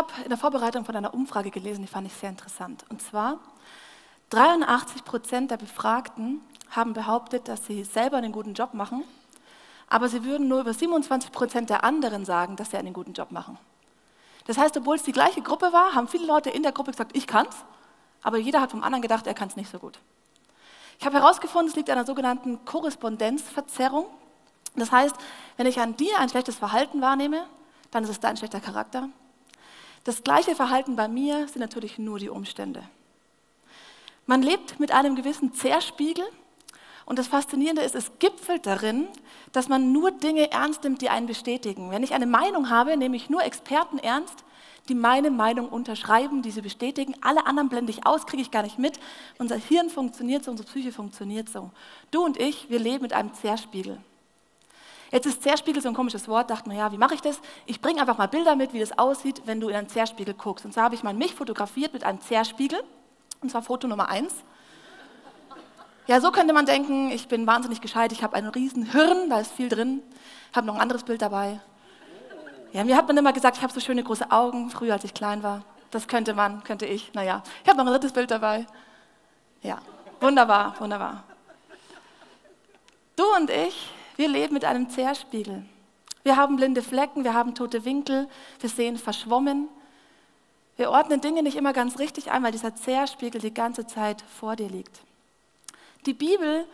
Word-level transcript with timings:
habe 0.00 0.22
in 0.22 0.28
der 0.28 0.38
Vorbereitung 0.38 0.84
von 0.84 0.96
einer 0.96 1.12
Umfrage 1.12 1.50
gelesen, 1.50 1.82
die 1.82 1.88
fand 1.88 2.06
ich 2.06 2.14
sehr 2.14 2.30
interessant. 2.30 2.84
Und 2.88 3.02
zwar 3.02 3.38
83 4.30 5.04
Prozent 5.04 5.50
der 5.50 5.58
Befragten 5.58 6.40
haben 6.70 6.94
behauptet, 6.94 7.48
dass 7.48 7.66
sie 7.66 7.84
selber 7.84 8.16
einen 8.16 8.32
guten 8.32 8.54
Job 8.54 8.74
machen, 8.74 9.04
aber 9.88 10.08
sie 10.08 10.24
würden 10.24 10.48
nur 10.48 10.60
über 10.60 10.72
27 10.72 11.32
Prozent 11.32 11.68
der 11.68 11.84
anderen 11.84 12.24
sagen, 12.24 12.56
dass 12.56 12.70
sie 12.70 12.78
einen 12.78 12.92
guten 12.92 13.12
Job 13.12 13.30
machen. 13.30 13.58
Das 14.46 14.56
heißt, 14.56 14.76
obwohl 14.78 14.96
es 14.96 15.02
die 15.02 15.12
gleiche 15.12 15.42
Gruppe 15.42 15.72
war, 15.72 15.94
haben 15.94 16.08
viele 16.08 16.26
Leute 16.26 16.48
in 16.48 16.62
der 16.62 16.72
Gruppe 16.72 16.92
gesagt, 16.92 17.16
ich 17.16 17.26
kann's, 17.26 17.56
aber 18.22 18.38
jeder 18.38 18.60
hat 18.60 18.70
vom 18.70 18.82
anderen 18.82 19.02
gedacht, 19.02 19.26
er 19.26 19.34
kann 19.34 19.48
es 19.48 19.56
nicht 19.56 19.70
so 19.70 19.78
gut. 19.78 19.98
Ich 20.98 21.06
habe 21.06 21.18
herausgefunden, 21.18 21.68
es 21.68 21.76
liegt 21.76 21.90
an 21.90 21.98
einer 21.98 22.06
sogenannten 22.06 22.64
Korrespondenzverzerrung. 22.64 24.06
Das 24.76 24.92
heißt, 24.92 25.16
wenn 25.56 25.66
ich 25.66 25.80
an 25.80 25.96
dir 25.96 26.18
ein 26.18 26.28
schlechtes 26.28 26.56
Verhalten 26.56 27.00
wahrnehme, 27.00 27.46
dann 27.90 28.04
ist 28.04 28.10
es 28.10 28.20
dein 28.20 28.36
schlechter 28.36 28.60
Charakter. 28.60 29.08
Das 30.04 30.22
gleiche 30.22 30.54
Verhalten 30.54 30.96
bei 30.96 31.08
mir 31.08 31.46
sind 31.48 31.60
natürlich 31.60 31.98
nur 31.98 32.18
die 32.18 32.30
Umstände. 32.30 32.82
Man 34.26 34.42
lebt 34.42 34.80
mit 34.80 34.92
einem 34.92 35.16
gewissen 35.16 35.52
Zerspiegel 35.52 36.24
und 37.04 37.18
das 37.18 37.26
Faszinierende 37.26 37.82
ist, 37.82 37.94
es 37.94 38.12
gipfelt 38.18 38.66
darin, 38.66 39.08
dass 39.52 39.68
man 39.68 39.92
nur 39.92 40.12
Dinge 40.12 40.52
ernst 40.52 40.84
nimmt, 40.84 41.02
die 41.02 41.10
einen 41.10 41.26
bestätigen. 41.26 41.90
Wenn 41.90 42.04
ich 42.04 42.14
eine 42.14 42.26
Meinung 42.26 42.70
habe, 42.70 42.96
nehme 42.96 43.16
ich 43.16 43.28
nur 43.28 43.42
Experten 43.42 43.98
ernst, 43.98 44.44
die 44.88 44.94
meine 44.94 45.30
Meinung 45.30 45.68
unterschreiben, 45.68 46.42
die 46.42 46.50
sie 46.50 46.62
bestätigen. 46.62 47.14
Alle 47.20 47.46
anderen 47.46 47.68
blende 47.68 47.90
ich 47.90 48.06
aus, 48.06 48.26
kriege 48.26 48.42
ich 48.42 48.50
gar 48.50 48.62
nicht 48.62 48.78
mit. 48.78 48.98
Unser 49.38 49.56
Hirn 49.56 49.90
funktioniert 49.90 50.44
so, 50.44 50.50
unsere 50.50 50.68
Psyche 50.68 50.92
funktioniert 50.92 51.48
so. 51.48 51.70
Du 52.10 52.24
und 52.24 52.38
ich, 52.38 52.70
wir 52.70 52.78
leben 52.78 53.02
mit 53.02 53.12
einem 53.12 53.34
Zerspiegel. 53.34 53.98
Jetzt 55.10 55.26
ist 55.26 55.42
Zerspiegel 55.42 55.82
so 55.82 55.88
ein 55.88 55.94
komisches 55.94 56.28
Wort, 56.28 56.50
dachte 56.50 56.68
man, 56.68 56.78
ja, 56.78 56.92
wie 56.92 56.98
mache 56.98 57.14
ich 57.14 57.20
das? 57.20 57.40
Ich 57.66 57.80
bringe 57.80 58.00
einfach 58.00 58.16
mal 58.16 58.28
Bilder 58.28 58.54
mit, 58.54 58.72
wie 58.72 58.78
das 58.78 58.96
aussieht, 58.96 59.42
wenn 59.44 59.60
du 59.60 59.68
in 59.68 59.74
einen 59.74 59.88
Zerspiegel 59.88 60.34
guckst. 60.34 60.64
Und 60.64 60.72
so 60.72 60.80
habe 60.80 60.94
ich 60.94 61.02
mal 61.02 61.14
mich 61.14 61.34
fotografiert 61.34 61.92
mit 61.92 62.04
einem 62.04 62.20
Zerspiegel, 62.20 62.80
und 63.42 63.50
zwar 63.50 63.62
Foto 63.62 63.88
Nummer 63.88 64.08
eins. 64.08 64.34
Ja, 66.06 66.20
so 66.20 66.30
könnte 66.30 66.52
man 66.52 66.66
denken, 66.66 67.10
ich 67.10 67.28
bin 67.28 67.46
wahnsinnig 67.46 67.80
gescheit, 67.80 68.12
ich 68.12 68.22
habe 68.22 68.36
einen 68.36 68.48
riesen 68.48 68.84
Hirn, 68.84 69.30
da 69.30 69.40
ist 69.40 69.52
viel 69.52 69.68
drin, 69.68 70.02
habe 70.54 70.66
noch 70.66 70.74
ein 70.74 70.80
anderes 70.80 71.02
Bild 71.02 71.22
dabei. 71.22 71.60
Ja, 72.72 72.84
mir 72.84 72.96
hat 72.96 73.08
man 73.08 73.16
immer 73.16 73.32
gesagt, 73.32 73.56
ich 73.56 73.62
habe 73.62 73.72
so 73.72 73.80
schöne 73.80 74.04
große 74.04 74.30
Augen, 74.30 74.70
früher 74.70 74.92
als 74.92 75.04
ich 75.04 75.12
klein 75.12 75.42
war. 75.42 75.64
Das 75.90 76.06
könnte 76.06 76.34
man, 76.34 76.62
könnte 76.62 76.86
ich. 76.86 77.12
Naja, 77.14 77.42
ich 77.64 77.68
habe 77.68 77.78
noch 77.78 77.86
ein 77.86 77.92
drittes 77.92 78.12
Bild 78.12 78.30
dabei. 78.30 78.64
Ja, 79.62 79.78
wunderbar, 80.20 80.74
wunderbar. 80.78 81.24
Du 83.16 83.24
und 83.36 83.50
ich, 83.50 83.90
wir 84.20 84.28
leben 84.28 84.52
mit 84.52 84.66
einem 84.66 84.90
Zerspiegel. 84.90 85.64
Wir 86.24 86.36
haben 86.36 86.56
blinde 86.56 86.82
Flecken, 86.82 87.24
wir 87.24 87.32
haben 87.32 87.54
tote 87.54 87.86
Winkel, 87.86 88.28
wir 88.60 88.68
sehen 88.68 88.98
verschwommen. 88.98 89.66
Wir 90.76 90.90
ordnen 90.90 91.22
Dinge 91.22 91.42
nicht 91.42 91.56
immer 91.56 91.72
ganz 91.72 91.98
richtig 91.98 92.30
ein, 92.30 92.42
weil 92.42 92.52
dieser 92.52 92.76
Zerspiegel 92.76 93.40
die 93.40 93.54
ganze 93.54 93.86
Zeit 93.86 94.22
vor 94.38 94.56
dir 94.56 94.68
liegt. 94.68 95.00
Die 96.04 96.12
Bibel 96.12 96.66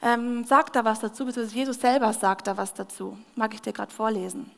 ähm, 0.00 0.44
sagt 0.44 0.76
da 0.76 0.84
was 0.84 1.00
dazu, 1.00 1.26
beziehungsweise 1.26 1.58
Jesus 1.58 1.80
selber 1.80 2.12
sagt 2.12 2.46
da 2.46 2.56
was 2.56 2.72
dazu. 2.72 3.18
Mag 3.34 3.52
ich 3.52 3.62
dir 3.62 3.72
gerade 3.72 3.92
vorlesen. 3.92 4.52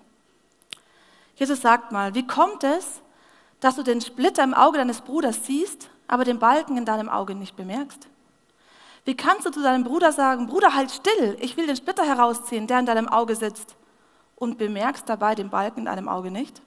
Jesus 1.36 1.62
sagt 1.62 1.92
mal, 1.92 2.14
wie 2.14 2.26
kommt 2.26 2.62
es, 2.62 3.00
dass 3.60 3.76
du 3.76 3.82
den 3.82 4.02
Splitter 4.02 4.44
im 4.44 4.52
Auge 4.52 4.76
deines 4.76 5.00
Bruders 5.00 5.46
siehst, 5.46 5.88
aber 6.08 6.24
den 6.24 6.38
Balken 6.38 6.76
in 6.76 6.84
deinem 6.84 7.08
Auge 7.08 7.34
nicht 7.34 7.56
bemerkst? 7.56 8.06
Wie 9.04 9.16
kannst 9.16 9.44
du 9.46 9.50
zu 9.50 9.62
deinem 9.62 9.84
Bruder 9.84 10.12
sagen, 10.12 10.46
Bruder, 10.46 10.74
halt 10.74 10.90
still, 10.90 11.36
ich 11.40 11.56
will 11.56 11.66
den 11.66 11.76
Splitter 11.76 12.04
herausziehen, 12.04 12.66
der 12.66 12.80
in 12.80 12.86
deinem 12.86 13.08
Auge 13.08 13.36
sitzt, 13.36 13.76
und 14.36 14.58
bemerkst 14.58 15.08
dabei 15.08 15.34
den 15.34 15.50
Balken 15.50 15.80
in 15.80 15.86
deinem 15.86 16.08
Auge 16.08 16.30
nicht? 16.30 16.62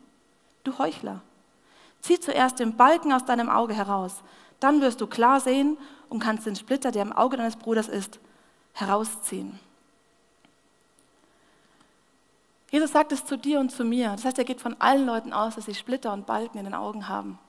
Du 0.63 0.77
Heuchler, 0.77 1.21
zieh 2.01 2.19
zuerst 2.19 2.59
den 2.59 2.77
Balken 2.77 3.11
aus 3.11 3.25
deinem 3.25 3.49
Auge 3.49 3.73
heraus, 3.73 4.23
dann 4.59 4.81
wirst 4.81 5.01
du 5.01 5.07
klar 5.07 5.39
sehen 5.39 5.77
und 6.09 6.19
kannst 6.19 6.45
den 6.45 6.55
Splitter, 6.55 6.91
der 6.91 7.03
im 7.03 7.13
Auge 7.13 7.37
deines 7.37 7.55
Bruders 7.55 7.87
ist, 7.87 8.19
herausziehen. 8.73 9.59
Jesus 12.69 12.91
sagt 12.91 13.11
es 13.11 13.25
zu 13.25 13.37
dir 13.37 13.59
und 13.59 13.71
zu 13.71 13.83
mir. 13.83 14.09
Das 14.09 14.25
heißt, 14.25 14.37
er 14.37 14.43
geht 14.43 14.61
von 14.61 14.75
allen 14.79 15.05
Leuten 15.05 15.31
aus, 15.31 15.55
dass 15.55 15.65
sie 15.65 15.75
Splitter 15.75 16.11
und 16.11 16.25
Balken 16.25 16.57
in 16.57 16.65
den 16.65 16.73
Augen 16.73 17.07
haben. 17.07 17.39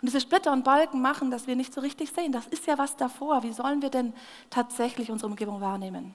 Und 0.00 0.08
diese 0.08 0.20
Splitter 0.20 0.52
und 0.52 0.64
Balken 0.64 1.00
machen, 1.00 1.30
dass 1.30 1.46
wir 1.46 1.56
nicht 1.56 1.72
so 1.72 1.80
richtig 1.80 2.12
sehen. 2.12 2.32
Das 2.32 2.46
ist 2.46 2.66
ja 2.66 2.76
was 2.78 2.96
davor. 2.96 3.42
Wie 3.42 3.52
sollen 3.52 3.82
wir 3.82 3.90
denn 3.90 4.12
tatsächlich 4.50 5.10
unsere 5.10 5.30
Umgebung 5.30 5.60
wahrnehmen? 5.60 6.14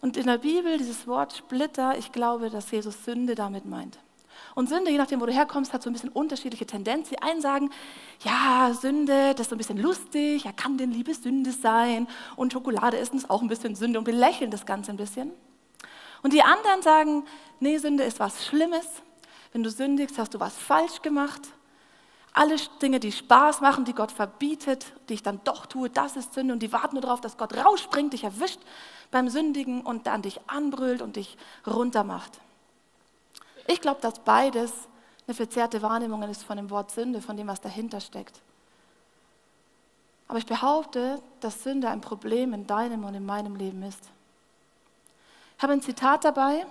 Und 0.00 0.16
in 0.16 0.26
der 0.26 0.38
Bibel, 0.38 0.78
dieses 0.78 1.06
Wort 1.06 1.32
Splitter, 1.32 1.96
ich 1.96 2.10
glaube, 2.12 2.50
dass 2.50 2.70
Jesus 2.70 3.04
Sünde 3.04 3.34
damit 3.34 3.64
meint. 3.64 3.98
Und 4.54 4.68
Sünde, 4.68 4.90
je 4.90 4.98
nachdem, 4.98 5.20
wo 5.20 5.26
du 5.26 5.32
herkommst, 5.32 5.72
hat 5.72 5.82
so 5.82 5.88
ein 5.88 5.92
bisschen 5.92 6.10
unterschiedliche 6.10 6.66
Tendenzen. 6.66 7.16
Die 7.16 7.22
einen 7.22 7.40
sagen, 7.40 7.70
ja, 8.24 8.72
Sünde, 8.74 9.32
das 9.32 9.42
ist 9.42 9.50
so 9.50 9.54
ein 9.54 9.58
bisschen 9.58 9.78
lustig, 9.78 10.44
ja, 10.44 10.52
kann 10.52 10.76
denn 10.76 10.90
Liebe 10.90 11.14
Sünde 11.14 11.52
sein? 11.52 12.06
Und 12.36 12.52
Schokolade 12.52 12.98
essen 12.98 13.16
ist 13.16 13.30
auch 13.30 13.42
ein 13.42 13.48
bisschen 13.48 13.74
Sünde 13.74 13.98
und 13.98 14.06
wir 14.06 14.14
lächeln 14.14 14.50
das 14.50 14.66
Ganze 14.66 14.90
ein 14.90 14.96
bisschen. 14.96 15.30
Und 16.22 16.32
die 16.32 16.42
anderen 16.42 16.82
sagen, 16.82 17.24
nee, 17.60 17.78
Sünde 17.78 18.04
ist 18.04 18.20
was 18.20 18.44
Schlimmes. 18.44 18.86
Wenn 19.52 19.62
du 19.62 19.70
sündigst, 19.70 20.18
hast 20.18 20.34
du 20.34 20.40
was 20.40 20.56
falsch 20.56 21.02
gemacht. 21.02 21.42
Alle 22.34 22.56
Dinge, 22.80 22.98
die 22.98 23.12
Spaß 23.12 23.60
machen, 23.60 23.84
die 23.84 23.94
Gott 23.94 24.10
verbietet, 24.10 24.86
die 25.08 25.14
ich 25.14 25.22
dann 25.22 25.40
doch 25.44 25.66
tue, 25.66 25.90
das 25.90 26.16
ist 26.16 26.32
Sünde. 26.32 26.54
Und 26.54 26.62
die 26.62 26.72
warten 26.72 26.94
nur 26.94 27.02
darauf, 27.02 27.20
dass 27.20 27.36
Gott 27.36 27.54
rausspringt, 27.54 28.14
dich 28.14 28.24
erwischt 28.24 28.60
beim 29.10 29.28
Sündigen 29.28 29.82
und 29.82 30.06
dann 30.06 30.22
dich 30.22 30.40
anbrüllt 30.46 31.02
und 31.02 31.16
dich 31.16 31.36
runtermacht. 31.66 32.40
Ich 33.66 33.80
glaube, 33.80 34.00
dass 34.00 34.18
beides 34.20 34.72
eine 35.26 35.34
verzerrte 35.34 35.82
Wahrnehmung 35.82 36.22
ist 36.22 36.42
von 36.42 36.56
dem 36.56 36.70
Wort 36.70 36.90
Sünde, 36.90 37.20
von 37.20 37.36
dem, 37.36 37.48
was 37.48 37.60
dahinter 37.60 38.00
steckt. 38.00 38.40
Aber 40.26 40.38
ich 40.38 40.46
behaupte, 40.46 41.20
dass 41.40 41.62
Sünde 41.62 41.90
ein 41.90 42.00
Problem 42.00 42.54
in 42.54 42.66
deinem 42.66 43.04
und 43.04 43.14
in 43.14 43.26
meinem 43.26 43.56
Leben 43.56 43.82
ist. 43.82 44.00
Ich 45.58 45.62
habe 45.62 45.74
ein 45.74 45.82
Zitat 45.82 46.24
dabei 46.24 46.66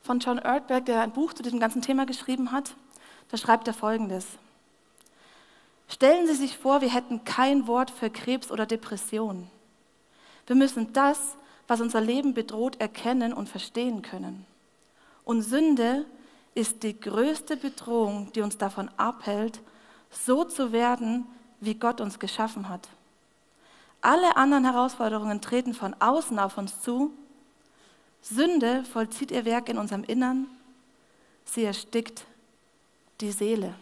von 0.00 0.18
John 0.18 0.38
Erdberg, 0.38 0.86
der 0.86 1.02
ein 1.02 1.12
Buch 1.12 1.34
zu 1.34 1.42
diesem 1.42 1.60
ganzen 1.60 1.82
Thema 1.82 2.06
geschrieben 2.06 2.52
hat. 2.52 2.74
Da 3.28 3.36
schreibt 3.36 3.68
er 3.68 3.74
folgendes. 3.74 4.26
Stellen 5.88 6.26
Sie 6.26 6.34
sich 6.34 6.58
vor, 6.58 6.80
wir 6.80 6.92
hätten 6.92 7.24
kein 7.24 7.66
Wort 7.66 7.90
für 7.90 8.10
Krebs 8.10 8.50
oder 8.50 8.66
Depression. 8.66 9.48
Wir 10.46 10.56
müssen 10.56 10.92
das, 10.92 11.36
was 11.68 11.80
unser 11.80 12.00
Leben 12.00 12.34
bedroht, 12.34 12.80
erkennen 12.80 13.32
und 13.32 13.48
verstehen 13.48 14.02
können. 14.02 14.46
Und 15.24 15.42
Sünde 15.42 16.04
ist 16.54 16.82
die 16.82 16.98
größte 16.98 17.56
Bedrohung, 17.56 18.32
die 18.32 18.40
uns 18.40 18.56
davon 18.58 18.88
abhält, 18.96 19.60
so 20.10 20.44
zu 20.44 20.72
werden, 20.72 21.26
wie 21.60 21.74
Gott 21.74 22.00
uns 22.00 22.18
geschaffen 22.18 22.68
hat. 22.68 22.88
Alle 24.00 24.36
anderen 24.36 24.64
Herausforderungen 24.64 25.40
treten 25.40 25.74
von 25.74 25.94
außen 25.98 26.38
auf 26.38 26.58
uns 26.58 26.80
zu 26.80 27.12
Sünde 28.28 28.82
vollzieht 28.84 29.30
ihr 29.30 29.44
Werk 29.44 29.68
in 29.68 29.78
unserem 29.78 30.02
Innern, 30.02 30.48
sie 31.44 31.62
erstickt 31.62 32.24
die 33.20 33.30
Seele. 33.30 33.74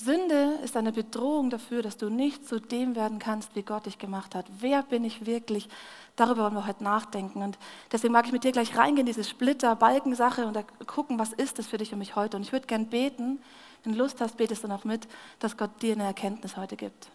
Sünde 0.00 0.60
ist 0.62 0.76
eine 0.76 0.92
Bedrohung 0.92 1.50
dafür, 1.50 1.82
dass 1.82 1.96
du 1.96 2.08
nicht 2.08 2.46
zu 2.46 2.60
dem 2.60 2.94
werden 2.94 3.18
kannst, 3.18 3.56
wie 3.56 3.62
Gott 3.62 3.86
dich 3.86 3.98
gemacht 3.98 4.36
hat. 4.36 4.46
Wer 4.60 4.84
bin 4.84 5.02
ich 5.02 5.26
wirklich? 5.26 5.68
Darüber 6.14 6.44
wollen 6.44 6.54
wir 6.54 6.68
heute 6.68 6.84
nachdenken. 6.84 7.42
Und 7.42 7.58
deswegen 7.90 8.12
mag 8.12 8.24
ich 8.24 8.30
mit 8.30 8.44
dir 8.44 8.52
gleich 8.52 8.76
reingehen, 8.76 9.06
diese 9.06 9.24
Splitter-Balken-Sache 9.24 10.46
und 10.46 10.56
gucken, 10.86 11.18
was 11.18 11.32
ist 11.32 11.58
das 11.58 11.66
für 11.66 11.78
dich 11.78 11.92
und 11.92 11.98
mich 11.98 12.14
heute. 12.14 12.36
Und 12.36 12.44
ich 12.44 12.52
würde 12.52 12.68
gern 12.68 12.86
beten, 12.86 13.42
wenn 13.82 13.94
du 13.94 13.98
Lust 13.98 14.20
hast, 14.20 14.36
betest 14.36 14.62
du 14.62 14.68
noch 14.68 14.84
mit, 14.84 15.08
dass 15.40 15.56
Gott 15.56 15.82
dir 15.82 15.94
eine 15.94 16.04
Erkenntnis 16.04 16.56
heute 16.56 16.76
gibt. 16.76 17.08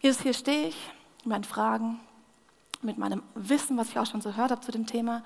Jesus, 0.00 0.20
hier 0.20 0.34
stehe 0.34 0.68
ich 0.68 0.76
mit 1.20 1.26
meinen 1.26 1.44
Fragen, 1.44 1.98
mit 2.82 2.98
meinem 2.98 3.22
Wissen, 3.34 3.78
was 3.78 3.88
ich 3.88 3.98
auch 3.98 4.06
schon 4.06 4.20
so 4.20 4.28
gehört 4.28 4.50
habe 4.50 4.60
zu 4.60 4.70
dem 4.70 4.86
Thema. 4.86 5.24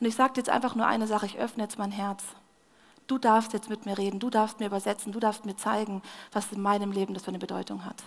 Und 0.00 0.06
ich 0.06 0.16
sage 0.16 0.32
jetzt 0.36 0.50
einfach 0.50 0.74
nur 0.74 0.88
eine 0.88 1.06
Sache, 1.06 1.26
ich 1.26 1.38
öffne 1.38 1.62
jetzt 1.62 1.78
mein 1.78 1.92
Herz. 1.92 2.24
Du 3.06 3.18
darfst 3.18 3.52
jetzt 3.52 3.70
mit 3.70 3.86
mir 3.86 3.96
reden, 3.96 4.18
du 4.18 4.30
darfst 4.30 4.58
mir 4.58 4.66
übersetzen, 4.66 5.12
du 5.12 5.20
darfst 5.20 5.44
mir 5.44 5.56
zeigen, 5.56 6.02
was 6.32 6.50
in 6.52 6.60
meinem 6.60 6.90
Leben 6.90 7.14
das 7.14 7.22
für 7.24 7.28
eine 7.28 7.38
Bedeutung 7.38 7.84
hat. 7.84 8.02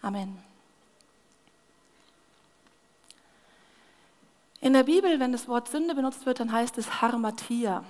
Amen. 0.00 0.38
In 4.60 4.72
der 4.72 4.84
Bibel, 4.84 5.20
wenn 5.20 5.32
das 5.32 5.48
Wort 5.48 5.68
Sünde 5.68 5.94
benutzt 5.94 6.26
wird, 6.26 6.40
dann 6.40 6.50
heißt 6.50 6.78
es 6.78 7.00
Harmatia. 7.00 7.84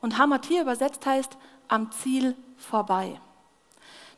Und 0.00 0.18
Harmatia 0.18 0.62
übersetzt 0.62 1.04
heißt 1.06 1.36
am 1.68 1.92
Ziel 1.92 2.36
vorbei. 2.56 3.20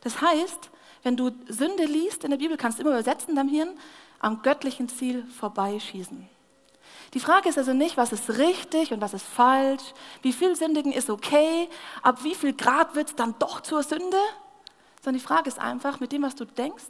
Das 0.01 0.21
heißt, 0.21 0.69
wenn 1.03 1.15
du 1.15 1.31
Sünde 1.47 1.85
liest 1.85 2.23
in 2.23 2.31
der 2.31 2.37
Bibel, 2.37 2.57
kannst 2.57 2.79
du 2.79 2.81
immer 2.81 2.91
übersetzen 2.91 3.35
deinem 3.35 3.49
Hirn, 3.49 3.77
am 4.19 4.41
göttlichen 4.41 4.89
Ziel 4.89 5.25
vorbeischießen. 5.25 6.27
Die 7.13 7.19
Frage 7.19 7.49
ist 7.49 7.57
also 7.57 7.73
nicht, 7.73 7.97
was 7.97 8.11
ist 8.11 8.37
richtig 8.37 8.91
und 8.91 9.01
was 9.01 9.13
ist 9.13 9.25
falsch, 9.25 9.93
wie 10.21 10.33
viel 10.33 10.55
Sündigen 10.55 10.91
ist 10.91 11.09
okay, 11.09 11.69
ab 12.01 12.23
wie 12.23 12.35
viel 12.35 12.53
Grad 12.53 12.95
wird 12.95 13.09
es 13.09 13.15
dann 13.15 13.35
doch 13.39 13.61
zur 13.61 13.83
Sünde, 13.83 14.17
sondern 15.01 15.19
die 15.19 15.25
Frage 15.25 15.47
ist 15.47 15.59
einfach, 15.59 15.99
mit 15.99 16.11
dem, 16.11 16.23
was 16.23 16.35
du 16.35 16.45
denkst, 16.45 16.83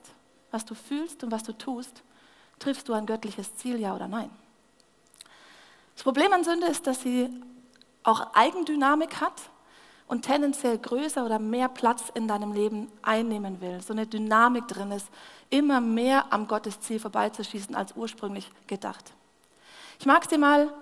was 0.49 0.65
du 0.65 0.73
fühlst 0.73 1.23
und 1.23 1.31
was 1.31 1.43
du 1.43 1.53
tust, 1.53 2.01
triffst 2.59 2.89
du 2.89 2.93
ein 2.93 3.05
göttliches 3.05 3.55
Ziel, 3.57 3.79
ja 3.79 3.95
oder 3.95 4.07
nein? 4.07 4.29
Das 5.93 6.03
Problem 6.03 6.31
an 6.33 6.43
Sünde 6.43 6.67
ist, 6.67 6.87
dass 6.87 7.01
sie 7.01 7.29
auch 8.03 8.33
Eigendynamik 8.33 9.19
hat 9.21 9.49
und 10.07 10.23
tendenziell 10.23 10.77
größer 10.77 11.25
oder 11.25 11.37
mehr 11.37 11.67
Platz 11.67 12.03
in 12.13 12.27
deinem 12.27 12.53
Leben 12.53 12.91
einnehmen 13.01 13.61
will. 13.61 13.81
So 13.81 13.93
eine 13.93 14.07
Dynamik 14.07 14.67
drin 14.67 14.91
ist, 14.91 15.07
immer 15.49 15.81
mehr 15.81 16.31
am 16.31 16.47
Gottesziel 16.47 16.99
vorbeizuschießen 16.99 17.75
als 17.75 17.95
ursprünglich 17.95 18.49
gedacht. 18.67 19.13
Ich 19.99 20.05
mag 20.05 20.27
dir 20.27 20.37
mal 20.37 20.73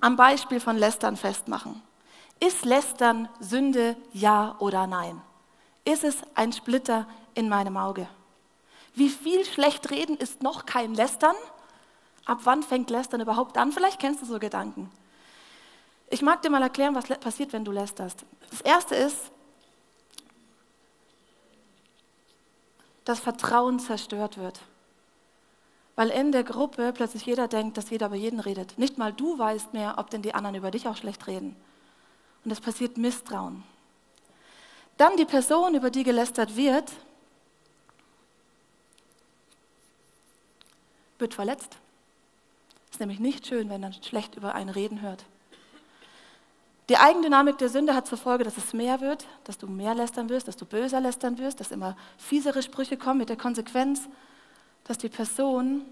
am 0.00 0.16
Beispiel 0.16 0.60
von 0.60 0.76
Lästern 0.76 1.16
festmachen. 1.16 1.82
Ist 2.40 2.64
Lästern 2.64 3.28
Sünde, 3.40 3.96
ja 4.12 4.56
oder 4.58 4.86
nein? 4.86 5.20
Ist 5.84 6.04
es 6.04 6.16
ein 6.34 6.52
Splitter 6.52 7.06
in 7.34 7.48
meinem 7.48 7.76
Auge? 7.76 8.08
Wie 8.94 9.08
viel 9.08 9.44
schlecht 9.44 9.90
reden 9.90 10.16
ist 10.16 10.42
noch 10.42 10.66
kein 10.66 10.94
Lästern? 10.94 11.36
Ab 12.24 12.40
wann 12.44 12.62
fängt 12.62 12.90
Lästern 12.90 13.20
überhaupt 13.20 13.56
an? 13.56 13.72
Vielleicht 13.72 14.00
kennst 14.00 14.22
du 14.22 14.26
so 14.26 14.38
Gedanken. 14.38 14.90
Ich 16.10 16.22
mag 16.22 16.42
dir 16.42 16.50
mal 16.50 16.62
erklären, 16.62 16.94
was 16.94 17.06
passiert, 17.18 17.52
wenn 17.52 17.64
du 17.64 17.72
lästerst. 17.72 18.24
Das 18.50 18.60
erste 18.60 18.94
ist, 18.94 19.30
dass 23.04 23.20
Vertrauen 23.20 23.78
zerstört 23.78 24.36
wird. 24.36 24.60
Weil 25.98 26.10
in 26.10 26.30
der 26.30 26.44
Gruppe 26.44 26.92
plötzlich 26.92 27.26
jeder 27.26 27.48
denkt, 27.48 27.76
dass 27.76 27.90
jeder 27.90 28.06
über 28.06 28.14
jeden 28.14 28.38
redet. 28.38 28.78
Nicht 28.78 28.98
mal 28.98 29.12
du 29.12 29.36
weißt 29.36 29.72
mehr, 29.72 29.96
ob 29.98 30.10
denn 30.10 30.22
die 30.22 30.32
anderen 30.32 30.54
über 30.54 30.70
dich 30.70 30.86
auch 30.86 30.96
schlecht 30.96 31.26
reden. 31.26 31.56
Und 32.44 32.52
es 32.52 32.60
passiert 32.60 32.96
Misstrauen. 32.98 33.64
Dann 34.96 35.16
die 35.16 35.24
Person, 35.24 35.74
über 35.74 35.90
die 35.90 36.04
gelästert 36.04 36.54
wird, 36.54 36.92
wird 41.18 41.34
verletzt. 41.34 41.78
Ist 42.92 43.00
nämlich 43.00 43.18
nicht 43.18 43.48
schön, 43.48 43.68
wenn 43.68 43.80
man 43.80 43.92
schlecht 43.92 44.36
über 44.36 44.54
einen 44.54 44.70
reden 44.70 45.02
hört. 45.02 45.24
Die 46.90 46.96
Eigendynamik 46.96 47.58
der 47.58 47.70
Sünde 47.70 47.96
hat 47.96 48.06
zur 48.06 48.18
Folge, 48.18 48.44
dass 48.44 48.56
es 48.56 48.72
mehr 48.72 49.00
wird, 49.00 49.26
dass 49.42 49.58
du 49.58 49.66
mehr 49.66 49.96
lästern 49.96 50.28
wirst, 50.28 50.46
dass 50.46 50.56
du 50.56 50.64
böser 50.64 51.00
lästern 51.00 51.38
wirst, 51.38 51.58
dass 51.58 51.72
immer 51.72 51.96
fiesere 52.18 52.62
Sprüche 52.62 52.96
kommen 52.96 53.18
mit 53.18 53.30
der 53.30 53.36
Konsequenz, 53.36 54.08
dass 54.88 54.98
die 54.98 55.10
Person 55.10 55.82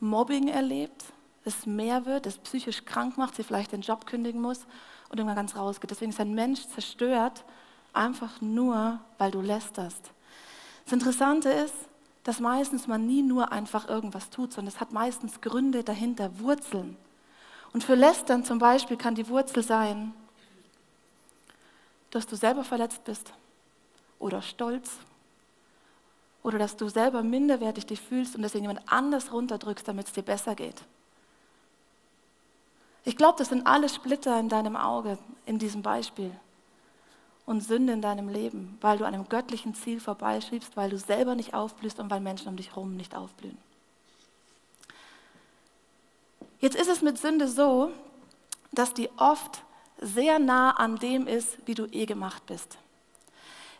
Mobbing 0.00 0.48
erlebt, 0.48 1.04
es 1.44 1.66
mehr 1.66 2.04
wird, 2.04 2.26
es 2.26 2.38
psychisch 2.38 2.84
krank 2.84 3.16
macht, 3.16 3.36
sie 3.36 3.44
vielleicht 3.44 3.72
den 3.72 3.80
Job 3.80 4.04
kündigen 4.04 4.40
muss 4.40 4.66
und 5.08 5.18
irgendwann 5.18 5.36
ganz 5.36 5.56
rausgeht. 5.56 5.90
Deswegen 5.90 6.10
ist 6.10 6.20
ein 6.20 6.34
Mensch 6.34 6.66
zerstört, 6.66 7.44
einfach 7.92 8.40
nur, 8.40 9.00
weil 9.18 9.30
du 9.30 9.40
lästerst. 9.40 10.10
Das 10.84 10.92
Interessante 10.92 11.48
ist, 11.48 11.74
dass 12.24 12.40
meistens 12.40 12.86
man 12.86 13.06
nie 13.06 13.22
nur 13.22 13.52
einfach 13.52 13.88
irgendwas 13.88 14.30
tut, 14.30 14.52
sondern 14.52 14.74
es 14.74 14.80
hat 14.80 14.92
meistens 14.92 15.40
Gründe 15.40 15.84
dahinter, 15.84 16.40
Wurzeln. 16.40 16.96
Und 17.72 17.84
für 17.84 17.94
Lästern 17.94 18.44
zum 18.44 18.58
Beispiel 18.58 18.96
kann 18.96 19.14
die 19.14 19.28
Wurzel 19.28 19.62
sein, 19.62 20.12
dass 22.10 22.26
du 22.26 22.36
selber 22.36 22.64
verletzt 22.64 23.04
bist 23.04 23.32
oder 24.18 24.42
stolz 24.42 24.90
oder 26.48 26.58
dass 26.58 26.76
du 26.76 26.88
selber 26.88 27.22
minderwertig 27.22 27.86
dich 27.86 28.00
fühlst 28.00 28.34
und 28.34 28.42
deswegen 28.42 28.64
jemand 28.64 28.90
anders 28.90 29.32
runterdrückst, 29.32 29.86
damit 29.86 30.06
es 30.06 30.12
dir 30.14 30.22
besser 30.22 30.54
geht. 30.54 30.82
Ich 33.04 33.16
glaube, 33.16 33.38
das 33.38 33.50
sind 33.50 33.66
alle 33.66 33.88
Splitter 33.88 34.38
in 34.40 34.48
deinem 34.48 34.74
Auge 34.74 35.18
in 35.46 35.58
diesem 35.58 35.82
Beispiel 35.82 36.32
und 37.44 37.60
Sünde 37.60 37.92
in 37.92 38.02
deinem 38.02 38.28
Leben, 38.28 38.78
weil 38.80 38.98
du 38.98 39.04
an 39.04 39.14
einem 39.14 39.28
göttlichen 39.28 39.74
Ziel 39.74 40.00
vorbeischiebst, 40.00 40.76
weil 40.76 40.90
du 40.90 40.98
selber 40.98 41.34
nicht 41.34 41.54
aufblühst 41.54 42.00
und 42.00 42.10
weil 42.10 42.20
Menschen 42.20 42.48
um 42.48 42.56
dich 42.56 42.70
herum 42.70 42.96
nicht 42.96 43.14
aufblühen. 43.14 43.58
Jetzt 46.60 46.76
ist 46.76 46.88
es 46.88 47.02
mit 47.02 47.18
Sünde 47.18 47.46
so, 47.46 47.92
dass 48.72 48.94
die 48.94 49.10
oft 49.18 49.62
sehr 50.00 50.38
nah 50.38 50.70
an 50.72 50.96
dem 50.96 51.26
ist, 51.26 51.58
wie 51.66 51.74
du 51.74 51.86
eh 51.86 52.06
gemacht 52.06 52.44
bist. 52.46 52.78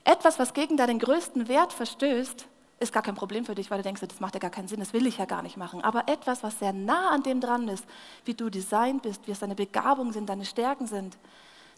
Etwas, 0.05 0.39
was 0.39 0.55
gegen 0.55 0.77
deinen 0.77 0.99
größten 0.99 1.49
Wert 1.49 1.73
verstößt, 1.73 2.47
ist 2.81 2.93
gar 2.93 3.03
kein 3.03 3.15
Problem 3.15 3.45
für 3.45 3.55
dich, 3.55 3.71
weil 3.71 3.79
du 3.79 3.85
denkst, 3.85 4.01
das 4.01 4.21
macht 4.21 4.35
ja 4.35 4.41
gar 4.41 4.51
keinen 4.51 4.69
Sinn, 4.69 4.79
das 4.79 4.93
will 4.93 5.07
ich 5.07 5.19
ja 5.19 5.25
gar 5.25 5.43
nicht 5.43 5.57
machen. 5.57 5.83
Aber 5.83 6.09
etwas, 6.09 6.43
was 6.43 6.59
sehr 6.59 6.73
nah 6.73 7.11
an 7.11 7.23
dem 7.23 7.41
dran 7.41 7.67
ist, 7.69 7.85
wie 8.25 8.35
du 8.35 8.51
designt 8.51 9.03
bist, 9.03 9.27
wie 9.27 9.33
es 9.33 9.41
deine 9.41 9.55
Begabungen 9.55 10.13
sind, 10.13 10.29
deine 10.29 10.45
Stärken 10.45 10.87
sind, 10.87 11.19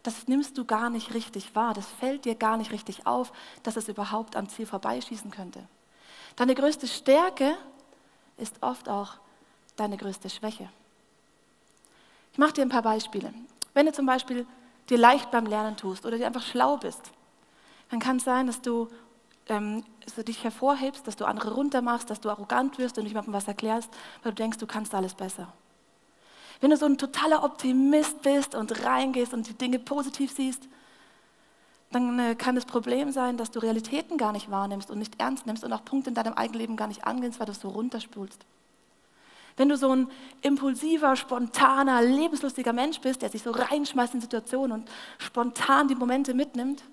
das 0.02 0.28
nimmst 0.28 0.56
du 0.56 0.64
gar 0.64 0.90
nicht 0.90 1.14
richtig 1.14 1.54
wahr. 1.54 1.74
Das 1.74 1.86
fällt 1.86 2.24
dir 2.24 2.34
gar 2.34 2.56
nicht 2.56 2.72
richtig 2.72 3.06
auf, 3.06 3.32
dass 3.62 3.76
es 3.76 3.88
überhaupt 3.88 4.36
am 4.36 4.48
Ziel 4.48 4.66
vorbeischießen 4.66 5.30
könnte. 5.30 5.62
Deine 6.36 6.54
größte 6.54 6.86
Stärke 6.86 7.56
ist 8.36 8.62
oft 8.62 8.88
auch 8.88 9.14
deine 9.76 9.96
größte 9.96 10.30
Schwäche. 10.30 10.68
Ich 12.32 12.38
mache 12.38 12.54
dir 12.54 12.62
ein 12.62 12.70
paar 12.70 12.82
Beispiele. 12.82 13.32
Wenn 13.74 13.86
du 13.86 13.92
zum 13.92 14.06
Beispiel 14.06 14.46
dir 14.88 14.98
leicht 14.98 15.30
beim 15.30 15.46
Lernen 15.46 15.76
tust 15.76 16.06
oder 16.06 16.16
dir 16.16 16.26
einfach 16.26 16.42
schlau 16.42 16.76
bist, 16.76 17.10
dann 17.90 18.00
kann 18.00 18.16
es 18.18 18.24
sein, 18.24 18.46
dass 18.46 18.62
du, 18.62 18.88
ähm, 19.50 19.84
dass 20.04 20.24
dich 20.24 20.42
hervorhebst, 20.44 21.06
dass 21.06 21.16
du 21.16 21.24
andere 21.26 21.52
runtermachst, 21.52 22.08
dass 22.08 22.20
du 22.20 22.30
arrogant 22.30 22.78
wirst 22.78 22.96
und 22.96 23.04
nicht 23.04 23.12
jemandem 23.12 23.34
was 23.34 23.48
erklärst, 23.48 23.90
weil 24.22 24.32
du 24.32 24.36
denkst, 24.36 24.58
du 24.58 24.66
kannst 24.66 24.94
alles 24.94 25.14
besser. 25.14 25.52
Wenn 26.60 26.70
du 26.70 26.76
so 26.76 26.86
ein 26.86 26.98
totaler 26.98 27.42
Optimist 27.42 28.22
bist 28.22 28.54
und 28.54 28.84
reingehst 28.84 29.32
und 29.32 29.48
die 29.48 29.54
Dinge 29.54 29.78
positiv 29.78 30.32
siehst, 30.32 30.68
dann 31.90 32.18
äh, 32.18 32.34
kann 32.36 32.54
das 32.54 32.66
Problem 32.66 33.10
sein, 33.12 33.36
dass 33.36 33.50
du 33.50 33.58
Realitäten 33.58 34.16
gar 34.16 34.32
nicht 34.32 34.50
wahrnimmst 34.50 34.90
und 34.90 34.98
nicht 34.98 35.20
ernst 35.20 35.46
nimmst 35.46 35.64
und 35.64 35.72
auch 35.72 35.84
Punkte 35.84 36.10
in 36.10 36.14
deinem 36.14 36.34
Eigenleben 36.34 36.76
gar 36.76 36.86
nicht 36.86 37.04
angehst, 37.04 37.40
weil 37.40 37.46
du 37.46 37.52
es 37.52 37.60
so 37.60 37.68
runterspulst. 37.68 38.44
Wenn 39.56 39.68
du 39.68 39.76
so 39.76 39.94
ein 39.94 40.08
impulsiver, 40.42 41.16
spontaner, 41.16 42.02
lebenslustiger 42.02 42.72
Mensch 42.72 43.00
bist, 43.00 43.22
der 43.22 43.30
sich 43.30 43.42
so 43.42 43.50
reinschmeißt 43.50 44.14
in 44.14 44.20
Situationen 44.20 44.72
und 44.72 44.90
spontan 45.18 45.88
die 45.88 45.96
Momente 45.96 46.34
mitnimmt, 46.34 46.84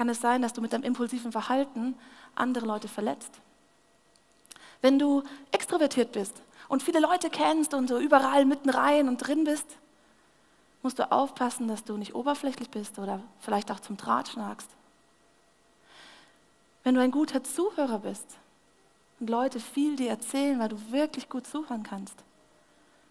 kann 0.00 0.08
es 0.08 0.22
sein, 0.22 0.40
dass 0.40 0.54
du 0.54 0.62
mit 0.62 0.72
deinem 0.72 0.84
impulsiven 0.84 1.30
Verhalten 1.30 1.94
andere 2.34 2.64
Leute 2.64 2.88
verletzt. 2.88 3.32
Wenn 4.80 4.98
du 4.98 5.22
extrovertiert 5.52 6.12
bist 6.12 6.40
und 6.68 6.82
viele 6.82 7.00
Leute 7.00 7.28
kennst 7.28 7.74
und 7.74 7.86
so 7.86 7.98
überall 7.98 8.46
mitten 8.46 8.70
rein 8.70 9.08
und 9.08 9.18
drin 9.18 9.44
bist, 9.44 9.66
musst 10.80 10.98
du 10.98 11.12
aufpassen, 11.12 11.68
dass 11.68 11.84
du 11.84 11.98
nicht 11.98 12.14
oberflächlich 12.14 12.70
bist 12.70 12.98
oder 12.98 13.22
vielleicht 13.40 13.70
auch 13.70 13.80
zum 13.80 13.98
Draht 13.98 14.28
schnagst. 14.28 14.70
Wenn 16.82 16.94
du 16.94 17.02
ein 17.02 17.10
guter 17.10 17.44
Zuhörer 17.44 17.98
bist 17.98 18.38
und 19.18 19.28
Leute 19.28 19.60
viel 19.60 19.96
dir 19.96 20.08
erzählen, 20.08 20.58
weil 20.58 20.70
du 20.70 20.78
wirklich 20.90 21.28
gut 21.28 21.46
zuhören 21.46 21.82
kannst, 21.82 22.16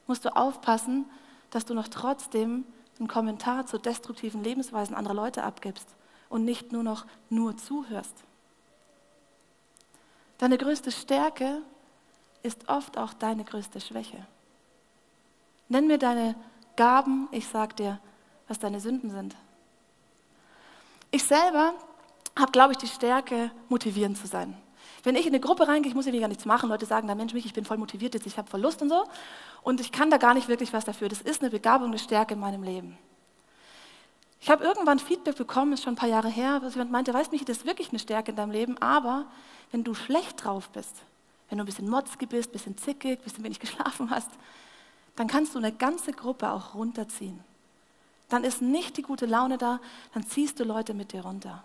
musst 0.07 0.25
du 0.25 0.35
aufpassen, 0.35 1.05
dass 1.51 1.65
du 1.65 1.75
noch 1.75 1.87
trotzdem 1.87 2.65
einen 2.97 3.07
Kommentar 3.07 3.67
zu 3.67 3.77
destruktiven 3.77 4.43
Lebensweisen 4.43 4.95
anderer 4.95 5.13
Leute 5.13 5.43
abgibst 5.43 5.98
und 6.29 6.45
nicht 6.45 6.71
nur 6.71 6.83
noch 6.83 7.05
nur 7.29 7.57
zuhörst. 7.57 8.23
Deine 10.37 10.57
größte 10.57 10.91
Stärke 10.91 11.61
ist 12.43 12.69
oft 12.69 12.97
auch 12.97 13.13
deine 13.13 13.43
größte 13.43 13.81
Schwäche. 13.81 14.25
Nenn 15.67 15.87
mir 15.87 15.97
deine 15.97 16.35
Gaben, 16.75 17.27
ich 17.31 17.47
sag 17.47 17.75
dir, 17.75 17.99
was 18.47 18.57
deine 18.57 18.79
Sünden 18.79 19.11
sind. 19.11 19.35
Ich 21.11 21.23
selber 21.23 21.73
habe, 22.37 22.51
glaube 22.51 22.71
ich, 22.71 22.77
die 22.77 22.87
Stärke, 22.87 23.51
motivierend 23.67 24.17
zu 24.17 24.27
sein. 24.27 24.55
Wenn 25.03 25.15
ich 25.15 25.25
in 25.25 25.33
eine 25.33 25.39
Gruppe 25.39 25.67
reingehe, 25.67 25.89
ich 25.89 25.95
muss 25.95 26.05
ja 26.05 26.17
gar 26.17 26.27
nichts 26.27 26.45
machen. 26.45 26.69
Leute 26.69 26.85
sagen, 26.85 27.07
da 27.07 27.15
Mensch, 27.15 27.33
mich, 27.33 27.45
ich 27.45 27.53
bin 27.53 27.65
voll 27.65 27.77
motiviert 27.77 28.13
jetzt, 28.13 28.27
ich 28.27 28.37
habe 28.37 28.49
voll 28.49 28.61
Lust 28.61 28.81
und 28.81 28.89
so. 28.89 29.03
Und 29.61 29.81
ich 29.81 29.91
kann 29.91 30.09
da 30.09 30.17
gar 30.17 30.33
nicht 30.33 30.47
wirklich 30.47 30.73
was 30.73 30.85
dafür. 30.85 31.09
Das 31.09 31.21
ist 31.21 31.41
eine 31.41 31.49
Begabung, 31.49 31.87
eine 31.87 31.99
Stärke 31.99 32.33
in 32.33 32.39
meinem 32.39 32.63
Leben. 32.63 32.97
Ich 34.41 34.49
habe 34.49 34.63
irgendwann 34.63 34.99
Feedback 34.99 35.35
bekommen, 35.35 35.73
ist 35.73 35.83
schon 35.83 35.93
ein 35.93 35.97
paar 35.97 36.09
Jahre 36.09 36.29
her, 36.29 36.59
dass 36.59 36.75
jemand 36.75 36.91
meinte, 36.91 37.13
weißt 37.13 37.31
du, 37.31 37.37
das 37.37 37.57
ist 37.57 37.65
wirklich 37.65 37.89
eine 37.89 37.99
Stärke 37.99 38.31
in 38.31 38.37
deinem 38.37 38.51
Leben, 38.51 38.77
aber 38.77 39.25
wenn 39.71 39.83
du 39.83 39.93
schlecht 39.93 40.43
drauf 40.43 40.69
bist, 40.69 40.95
wenn 41.49 41.57
du 41.57 41.63
ein 41.63 41.65
bisschen 41.65 41.89
motzig 41.89 42.29
bist, 42.29 42.49
ein 42.49 42.53
bisschen 42.53 42.77
zickig, 42.77 43.19
ein 43.19 43.23
bisschen 43.23 43.43
wenig 43.43 43.59
geschlafen 43.59 44.09
hast, 44.09 44.29
dann 45.15 45.27
kannst 45.27 45.53
du 45.53 45.59
eine 45.59 45.73
ganze 45.73 46.13
Gruppe 46.13 46.49
auch 46.51 46.75
runterziehen. 46.75 47.43
Dann 48.29 48.43
ist 48.43 48.61
nicht 48.61 48.95
die 48.95 49.01
gute 49.01 49.25
Laune 49.25 49.57
da, 49.57 49.79
dann 50.13 50.23
ziehst 50.23 50.59
du 50.59 50.63
Leute 50.63 50.93
mit 50.93 51.11
dir 51.11 51.21
runter. 51.21 51.63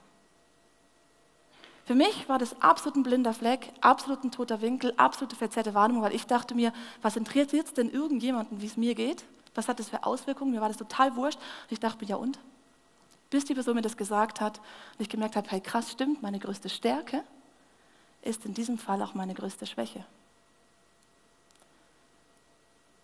Für 1.84 1.94
mich 1.94 2.28
war 2.28 2.38
das 2.38 2.60
absolut 2.62 2.96
ein 2.96 3.02
blinder 3.02 3.34
Fleck, 3.34 3.70
absolut 3.82 4.24
ein 4.24 4.32
toter 4.32 4.62
Winkel, 4.62 4.94
absolute 4.96 5.36
verzerrte 5.36 5.74
Wahrnehmung, 5.74 6.02
weil 6.02 6.14
ich 6.14 6.26
dachte 6.26 6.54
mir, 6.54 6.72
was 7.02 7.16
interessiert 7.16 7.52
jetzt 7.52 7.76
denn 7.76 7.90
irgendjemanden, 7.90 8.62
wie 8.62 8.66
es 8.66 8.78
mir 8.78 8.94
geht? 8.94 9.24
Was 9.54 9.68
hat 9.68 9.78
das 9.78 9.90
für 9.90 10.04
Auswirkungen? 10.04 10.52
Mir 10.52 10.62
war 10.62 10.68
das 10.68 10.78
total 10.78 11.14
wurscht. 11.14 11.38
Und 11.38 11.72
ich 11.72 11.80
dachte 11.80 12.02
mir, 12.02 12.08
ja 12.08 12.16
und? 12.16 12.38
Bis 13.34 13.44
die 13.44 13.54
Person 13.54 13.74
mir 13.74 13.82
das 13.82 13.96
gesagt 13.96 14.40
hat 14.40 14.58
und 14.58 15.00
ich 15.00 15.08
gemerkt 15.08 15.34
habe, 15.34 15.50
hey 15.50 15.60
krass, 15.60 15.90
stimmt, 15.90 16.22
meine 16.22 16.38
größte 16.38 16.68
Stärke 16.68 17.24
ist 18.22 18.46
in 18.46 18.54
diesem 18.54 18.78
Fall 18.78 19.02
auch 19.02 19.14
meine 19.14 19.34
größte 19.34 19.66
Schwäche. 19.66 20.04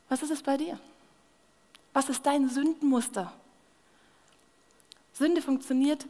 Was 0.08 0.22
ist 0.22 0.30
es 0.30 0.40
bei 0.40 0.56
dir? 0.56 0.78
Was 1.92 2.08
ist 2.08 2.24
dein 2.24 2.48
Sündenmuster? 2.48 3.32
Sünde 5.14 5.42
funktioniert 5.42 6.06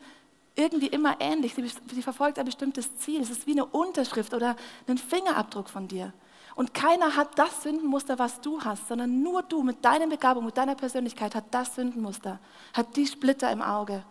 irgendwie 0.55 0.89
immer 0.89 1.19
ähnlich. 1.19 1.55
Sie, 1.55 1.67
sie, 1.67 2.03
verfolgt 2.03 2.39
ein 2.39 2.45
bestimmtes 2.45 2.95
Ziel. 2.99 3.23
Es 3.23 3.31
ist 3.31 3.47
wie 3.47 3.53
eine 3.53 3.65
Unterschrift 3.65 4.35
oder 4.35 4.55
ein 4.87 4.99
Fingerabdruck 4.99 5.71
von 5.71 5.89
dir. 5.89 6.13
Und 6.57 6.75
keiner 6.75 7.17
hat 7.17 7.39
das 7.39 7.63
Sündenmuster, 7.63 8.19
was 8.19 8.43
du 8.43 8.61
hast, 8.61 8.87
sondern 8.87 9.23
nur 9.23 9.43
du 9.45 9.63
mit 9.63 9.83
deiner 9.83 10.09
Begabung, 10.09 10.45
mit 10.45 10.59
deiner 10.59 10.75
Persönlichkeit 10.75 11.35
hat 11.35 11.45
das 11.53 11.75
Sündenmuster, 11.75 12.39
hat 12.75 12.95
die 12.97 13.07
Splitter 13.07 13.51
im 13.51 13.63
Auge. 13.63 14.05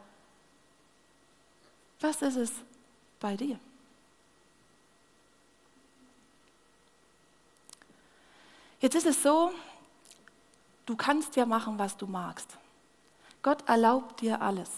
Was 2.02 2.22
ist 2.22 2.38
es 2.38 2.52
bei 3.20 3.36
dir? 3.36 3.60
Jetzt 8.80 8.96
ist 8.96 9.08
es 9.08 9.22
so, 9.22 9.52
du 10.86 10.96
kannst 10.96 11.36
ja 11.36 11.46
machen, 11.46 11.78
was 11.78 11.98
du 11.98 12.08
magst. 12.08 12.58
Gott 13.44 13.68
erlaubt 13.68 14.22
dir 14.22 14.42
alles. 14.42 14.70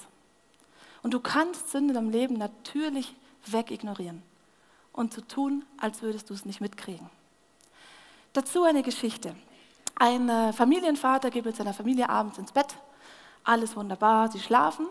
Und 1.03 1.13
du 1.13 1.19
kannst 1.19 1.69
Sünde 1.69 1.97
im 1.97 2.09
Leben 2.09 2.37
natürlich 2.37 3.15
wegignorieren 3.45 4.23
und 4.93 5.13
zu 5.13 5.21
so 5.21 5.27
tun, 5.27 5.65
als 5.79 6.01
würdest 6.01 6.29
du 6.29 6.33
es 6.33 6.45
nicht 6.45 6.61
mitkriegen. 6.61 7.09
Dazu 8.33 8.63
eine 8.63 8.81
Geschichte. 8.81 9.35
Ein 9.95 10.29
äh, 10.29 10.53
Familienvater 10.53 11.29
geht 11.29 11.45
mit 11.45 11.55
seiner 11.55 11.73
Familie 11.73 12.09
abends 12.09 12.37
ins 12.37 12.51
Bett, 12.51 12.75
alles 13.43 13.75
wunderbar, 13.75 14.31
sie 14.31 14.39
schlafen 14.39 14.87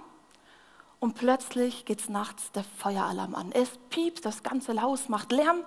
und 1.00 1.14
plötzlich 1.14 1.84
geht 1.86 2.00
es 2.00 2.08
nachts 2.08 2.52
der 2.52 2.64
Feueralarm 2.78 3.34
an. 3.34 3.50
Es 3.52 3.70
piepst, 3.88 4.24
das 4.24 4.42
ganze 4.42 4.80
Haus 4.80 5.08
macht 5.08 5.32
Lärm, 5.32 5.64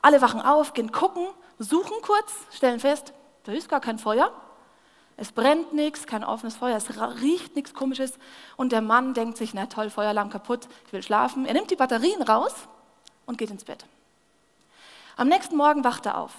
alle 0.00 0.22
wachen 0.22 0.40
auf, 0.40 0.72
gehen 0.72 0.92
gucken, 0.92 1.26
suchen 1.58 1.96
kurz, 2.02 2.32
stellen 2.52 2.80
fest, 2.80 3.12
da 3.44 3.52
ist 3.52 3.68
gar 3.68 3.80
kein 3.80 3.98
Feuer, 3.98 4.32
es 5.16 5.32
brennt 5.32 5.72
nichts, 5.72 6.06
kein 6.06 6.22
offenes 6.22 6.56
Feuer, 6.56 6.76
es 6.76 6.88
riecht 7.20 7.56
nichts 7.56 7.74
Komisches 7.74 8.12
und 8.56 8.70
der 8.70 8.80
Mann 8.80 9.14
denkt 9.14 9.36
sich, 9.36 9.52
na 9.52 9.66
toll, 9.66 9.90
Feueralarm 9.90 10.30
kaputt, 10.30 10.68
ich 10.86 10.92
will 10.92 11.02
schlafen. 11.02 11.44
Er 11.44 11.54
nimmt 11.54 11.72
die 11.72 11.76
Batterien 11.76 12.22
raus 12.22 12.54
und 13.26 13.36
geht 13.36 13.50
ins 13.50 13.64
Bett. 13.64 13.84
Am 15.16 15.26
nächsten 15.26 15.56
Morgen 15.56 15.82
wacht 15.82 16.06
er 16.06 16.18
auf. 16.18 16.32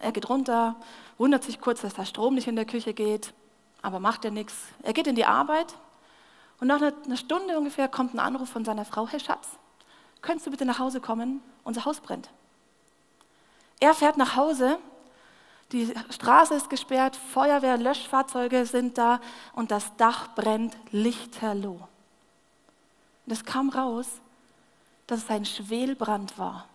Er 0.00 0.12
geht 0.12 0.28
runter, 0.28 0.76
wundert 1.18 1.42
sich 1.42 1.60
kurz, 1.60 1.80
dass 1.80 1.94
der 1.94 2.04
Strom 2.04 2.36
nicht 2.36 2.46
in 2.46 2.54
der 2.54 2.64
Küche 2.64 2.94
geht, 2.94 3.34
aber 3.82 3.98
macht 3.98 4.24
er 4.24 4.30
nichts. 4.30 4.54
Er 4.84 4.92
geht 4.92 5.08
in 5.08 5.16
die 5.16 5.24
Arbeit 5.24 5.74
und 6.64 6.68
nach 6.68 6.80
einer 6.80 7.18
Stunde 7.18 7.58
ungefähr 7.58 7.88
kommt 7.88 8.14
ein 8.14 8.18
Anruf 8.18 8.48
von 8.48 8.64
seiner 8.64 8.86
Frau, 8.86 9.06
Herr 9.06 9.20
Schatz, 9.20 9.48
könntest 10.22 10.46
du 10.46 10.50
bitte 10.50 10.64
nach 10.64 10.78
Hause 10.78 10.98
kommen? 10.98 11.42
Unser 11.62 11.84
Haus 11.84 12.00
brennt. 12.00 12.30
Er 13.80 13.92
fährt 13.92 14.16
nach 14.16 14.34
Hause 14.34 14.78
die 15.72 15.92
Straße 16.08 16.54
ist 16.54 16.70
gesperrt, 16.70 17.16
Feuerwehr, 17.16 17.76
Löschfahrzeuge 17.76 18.64
sind 18.64 18.96
da 18.96 19.20
und 19.52 19.72
das 19.72 19.94
Dach 19.96 20.28
brennt 20.36 20.74
lichterloh. 20.90 21.80
Und 23.26 23.32
es 23.32 23.44
kam 23.44 23.68
raus, 23.68 24.06
dass 25.06 25.24
es 25.24 25.30
ein 25.30 25.44
Schwelbrand 25.44 26.38
war. 26.38 26.66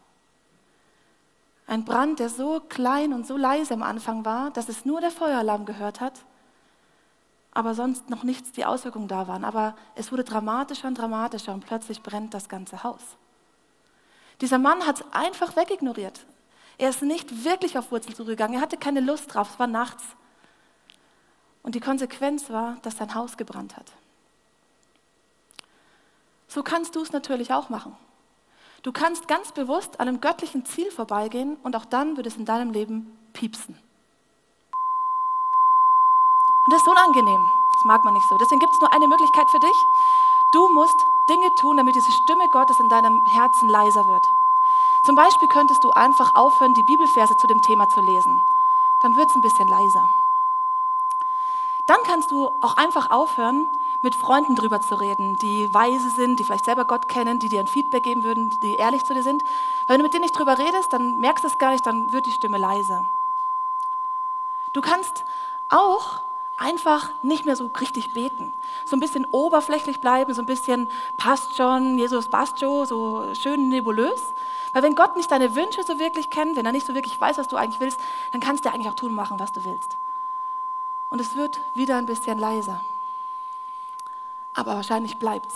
Ein 1.66 1.84
Brand, 1.84 2.20
der 2.20 2.30
so 2.30 2.60
klein 2.60 3.12
und 3.12 3.26
so 3.26 3.38
leise 3.38 3.74
am 3.74 3.82
Anfang 3.82 4.24
war, 4.24 4.52
dass 4.52 4.70
es 4.70 4.86
nur 4.86 5.02
der 5.02 5.12
Feueralarm 5.12 5.66
gehört 5.66 6.00
hat, 6.00 6.14
aber 7.52 7.74
sonst 7.74 8.10
noch 8.10 8.24
nichts 8.24 8.52
die 8.52 8.66
Auswirkungen 8.66 9.08
da 9.08 9.28
waren. 9.28 9.44
Aber 9.44 9.76
es 9.96 10.12
wurde 10.12 10.24
dramatischer 10.24 10.88
und 10.88 10.98
dramatischer 10.98 11.54
und 11.54 11.66
plötzlich 11.66 12.02
brennt 12.04 12.34
das 12.34 12.50
ganze 12.50 12.84
Haus. 12.84 13.02
Dieser 14.42 14.58
Mann 14.58 14.86
hat 14.86 15.02
es 15.02 15.06
einfach 15.12 15.56
wegignoriert. 15.56 16.26
Er 16.78 16.90
ist 16.90 17.02
nicht 17.02 17.44
wirklich 17.44 17.78
auf 17.78 17.92
Wurzelsuche 17.92 18.30
gegangen. 18.30 18.54
Er 18.54 18.62
hatte 18.62 18.78
keine 18.78 19.02
Lust 19.02 19.34
drauf. 19.34 19.50
Es 19.52 19.60
war 19.60 19.68
nachts. 19.68 20.04
Und 21.62 21.76
die 21.76 21.82
Konsequenz 21.82 22.50
war, 22.50 22.78
dass 22.84 22.98
sein 22.98 23.14
Haus 23.16 23.36
gebrannt 23.36 23.76
hat. 23.76 23.92
So 26.48 26.64
kannst 26.64 26.96
du 26.96 27.02
es 27.02 27.12
natürlich 27.12 27.52
auch 27.52 27.70
machen. 27.70 27.96
Du 28.82 28.94
kannst 28.94 29.28
ganz 29.28 29.52
bewusst 29.52 30.00
an 30.00 30.08
einem 30.08 30.22
göttlichen 30.22 30.64
Ziel 30.66 30.90
vorbeigehen 30.90 31.58
und 31.64 31.76
auch 31.76 31.86
dann 31.86 32.16
wird 32.16 32.28
es 32.28 32.38
in 32.38 32.46
deinem 32.46 32.72
Leben 32.72 33.18
piepsen. 33.34 33.78
Und 36.70 36.74
das 36.74 36.84
ist 36.84 36.88
unangenehm. 36.88 37.50
Das 37.74 37.84
mag 37.84 38.06
man 38.06 38.14
nicht 38.14 38.28
so. 38.28 38.38
Deswegen 38.38 38.60
gibt 38.60 38.74
es 38.74 38.80
nur 38.80 38.94
eine 38.94 39.08
Möglichkeit 39.08 39.50
für 39.50 39.60
dich. 39.60 39.88
Du 40.52 40.70
musst 40.70 41.08
Dinge 41.28 41.56
tun, 41.56 41.78
damit 41.78 41.96
diese 41.96 42.12
Stimme 42.12 42.48
Gottes 42.48 42.80
in 42.80 42.90
deinem 42.90 43.26
Herzen 43.26 43.68
leiser 43.68 44.06
wird. 44.06 44.30
Zum 45.02 45.16
Beispiel 45.16 45.48
könntest 45.48 45.84
du 45.84 45.90
einfach 45.90 46.36
aufhören, 46.36 46.76
die 46.76 46.84
Bibelverse 46.84 47.36
zu 47.38 47.48
dem 47.48 47.64
Thema 47.64 47.90
zu 47.90 48.02
lesen. 48.02 48.44
Dann 49.00 49.16
wird 49.16 49.32
es 49.32 49.36
ein 49.36 49.42
bisschen 49.42 49.68
leiser. 49.68 50.12
Dann 51.88 51.98
kannst 52.06 52.30
du 52.30 52.52
auch 52.62 52.78
einfach 52.78 53.10
aufhören, 53.10 53.68
mit 54.04 54.14
Freunden 54.14 54.54
drüber 54.54 54.80
zu 54.80 54.94
reden, 54.94 55.38
die 55.38 55.74
weise 55.74 56.12
sind, 56.12 56.40
die 56.40 56.44
vielleicht 56.44 56.66
selber 56.66 56.86
Gott 56.86 57.08
kennen, 57.08 57.40
die 57.40 57.50
dir 57.50 57.62
ein 57.62 57.68
Feedback 57.68 58.04
geben 58.04 58.24
würden, 58.24 58.52
die 58.60 58.76
ehrlich 58.76 59.06
zu 59.06 59.16
dir 59.16 59.24
sind. 59.24 59.44
Wenn 59.88 59.98
du 59.98 60.04
mit 60.04 60.14
denen 60.14 60.22
nicht 60.22 60.38
drüber 60.38 60.60
redest, 60.60 60.94
dann 60.94 61.18
merkst 61.18 61.44
du 61.44 61.48
es 61.48 61.58
gar 61.58 61.72
nicht, 61.72 61.88
dann 61.88 62.12
wird 62.12 62.28
die 62.28 62.32
Stimme 62.32 62.60
leiser. 62.60 63.06
Du 64.72 64.82
kannst 64.82 65.26
auch 65.70 66.29
einfach 66.60 67.10
nicht 67.24 67.46
mehr 67.46 67.56
so 67.56 67.68
richtig 67.80 68.14
beten. 68.14 68.54
So 68.86 68.96
ein 68.96 69.00
bisschen 69.00 69.26
oberflächlich 69.32 70.02
bleiben, 70.02 70.34
so 70.34 70.42
ein 70.42 70.46
bisschen 70.46 70.90
passt 71.16 71.56
schon, 71.56 71.98
Jesus 71.98 72.28
passt 72.28 72.60
schon, 72.60 72.86
so 72.86 73.34
schön 73.34 73.70
nebulös. 73.70 74.34
Weil 74.74 74.84
wenn 74.84 74.94
Gott 74.94 75.16
nicht 75.16 75.32
deine 75.32 75.56
Wünsche 75.56 75.84
so 75.84 76.00
wirklich 76.00 76.30
kennt, 76.30 76.58
wenn 76.58 76.66
er 76.66 76.74
nicht 76.74 76.86
so 76.86 76.94
wirklich 76.94 77.20
weiß, 77.20 77.38
was 77.38 77.48
du 77.48 77.56
eigentlich 77.56 77.80
willst, 77.80 78.00
dann 78.32 78.42
kannst 78.42 78.66
du 78.66 78.70
eigentlich 78.70 78.90
auch 78.90 78.96
tun 78.96 79.16
machen, 79.16 79.40
was 79.40 79.54
du 79.54 79.64
willst. 79.64 79.98
Und 81.10 81.22
es 81.22 81.36
wird 81.36 81.62
wieder 81.74 81.96
ein 81.96 82.06
bisschen 82.06 82.38
leiser. 82.38 82.84
Aber 84.54 84.76
wahrscheinlich 84.76 85.18
bleibt's. 85.18 85.56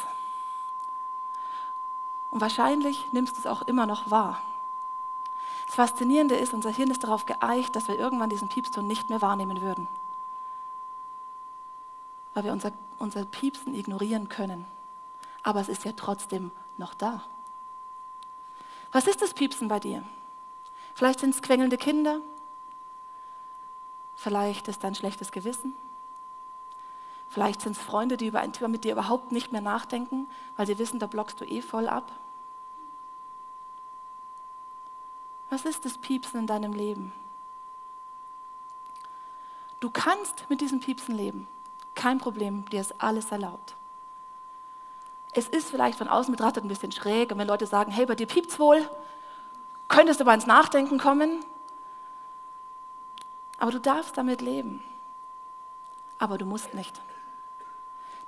Und 2.32 2.40
wahrscheinlich 2.42 3.08
nimmst 3.12 3.36
du 3.36 3.42
es 3.42 3.46
auch 3.46 3.62
immer 3.64 3.86
noch 3.86 4.10
wahr. 4.10 4.42
Das 5.66 5.76
Faszinierende 5.76 6.36
ist, 6.36 6.54
unser 6.54 6.70
Hirn 6.70 6.90
ist 6.90 7.04
darauf 7.04 7.26
geeicht, 7.26 7.76
dass 7.76 7.88
wir 7.88 8.00
irgendwann 8.00 8.30
diesen 8.30 8.48
Piepston 8.48 8.88
nicht 8.88 9.10
mehr 9.10 9.22
wahrnehmen 9.22 9.62
würden. 9.62 9.88
Weil 12.34 12.46
wir 12.46 12.52
unser, 12.52 12.72
unser 13.00 13.26
Piepsen 13.26 13.76
ignorieren 13.76 14.30
können. 14.30 14.66
Aber 15.44 15.60
es 15.60 15.70
ist 15.70 15.86
ja 15.86 15.92
trotzdem 15.92 16.52
noch 16.78 16.94
da. 16.94 17.24
Was 18.92 19.08
ist 19.08 19.22
das 19.22 19.34
Piepsen 19.34 19.68
bei 19.68 19.80
dir? 19.80 20.04
Vielleicht 20.96 21.20
sind 21.20 21.34
es 21.34 21.42
quengelnde 21.42 21.78
Kinder. 21.78 22.22
Vielleicht 24.16 24.68
ist 24.68 24.84
dein 24.84 24.96
schlechtes 24.96 25.32
Gewissen. 25.32 25.76
Vielleicht 27.30 27.62
sind 27.62 27.76
es 27.76 27.82
Freunde, 27.82 28.16
die 28.16 28.28
über 28.28 28.42
ein 28.42 28.54
Thema 28.54 28.68
mit 28.68 28.84
dir 28.84 28.92
überhaupt 28.92 29.32
nicht 29.32 29.52
mehr 29.52 29.62
nachdenken, 29.62 30.28
weil 30.56 30.68
sie 30.68 30.78
wissen, 30.78 31.00
da 31.00 31.08
blockst 31.08 31.42
du 31.42 31.46
eh 31.46 31.64
voll 31.64 31.88
ab. 31.90 32.12
Was 35.50 35.66
ist 35.66 35.84
das 35.84 35.98
Piepsen 35.98 36.42
in 36.42 36.48
deinem 36.48 36.74
Leben? 36.74 37.12
Du 39.80 39.90
kannst 39.90 40.46
mit 40.50 40.62
diesem 40.62 40.80
Piepsen 40.80 41.16
leben. 41.16 41.48
Kein 41.96 42.18
Problem, 42.18 42.66
dir 42.70 42.82
ist 42.82 42.96
alles 43.00 43.32
erlaubt. 43.32 43.76
Es 45.34 45.48
ist 45.48 45.70
vielleicht 45.70 45.98
von 45.98 46.08
außen 46.08 46.32
betrachtet 46.32 46.64
ein 46.64 46.68
bisschen 46.68 46.92
schräg 46.92 47.32
und 47.32 47.38
wenn 47.40 47.48
Leute 47.48 47.66
sagen, 47.66 47.92
hey, 47.92 48.06
bei 48.06 48.16
dir 48.16 48.28
piept's 48.28 48.60
wohl, 48.60 48.88
könntest 49.88 50.20
du 50.20 50.26
mal 50.26 50.36
ins 50.36 50.46
Nachdenken 50.48 51.00
kommen. 51.00 51.44
Aber 53.58 53.72
du 53.72 53.80
darfst 53.80 54.18
damit 54.18 54.42
leben. 54.42 54.84
Aber 56.20 56.38
du 56.38 56.46
musst 56.46 56.74
nicht. 56.74 57.02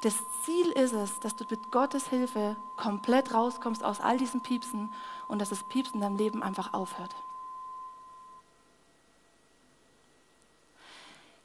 Das 0.01 0.15
Ziel 0.41 0.71
ist 0.71 0.93
es, 0.93 1.19
dass 1.19 1.35
du 1.35 1.45
mit 1.49 1.71
Gottes 1.71 2.07
Hilfe 2.07 2.55
komplett 2.75 3.33
rauskommst 3.33 3.83
aus 3.83 4.01
all 4.01 4.17
diesen 4.17 4.41
Piepsen 4.41 4.93
und 5.27 5.39
dass 5.39 5.49
das 5.49 5.63
Piepsen 5.63 5.95
in 5.95 6.01
deinem 6.01 6.17
Leben 6.17 6.43
einfach 6.43 6.73
aufhört. 6.73 7.15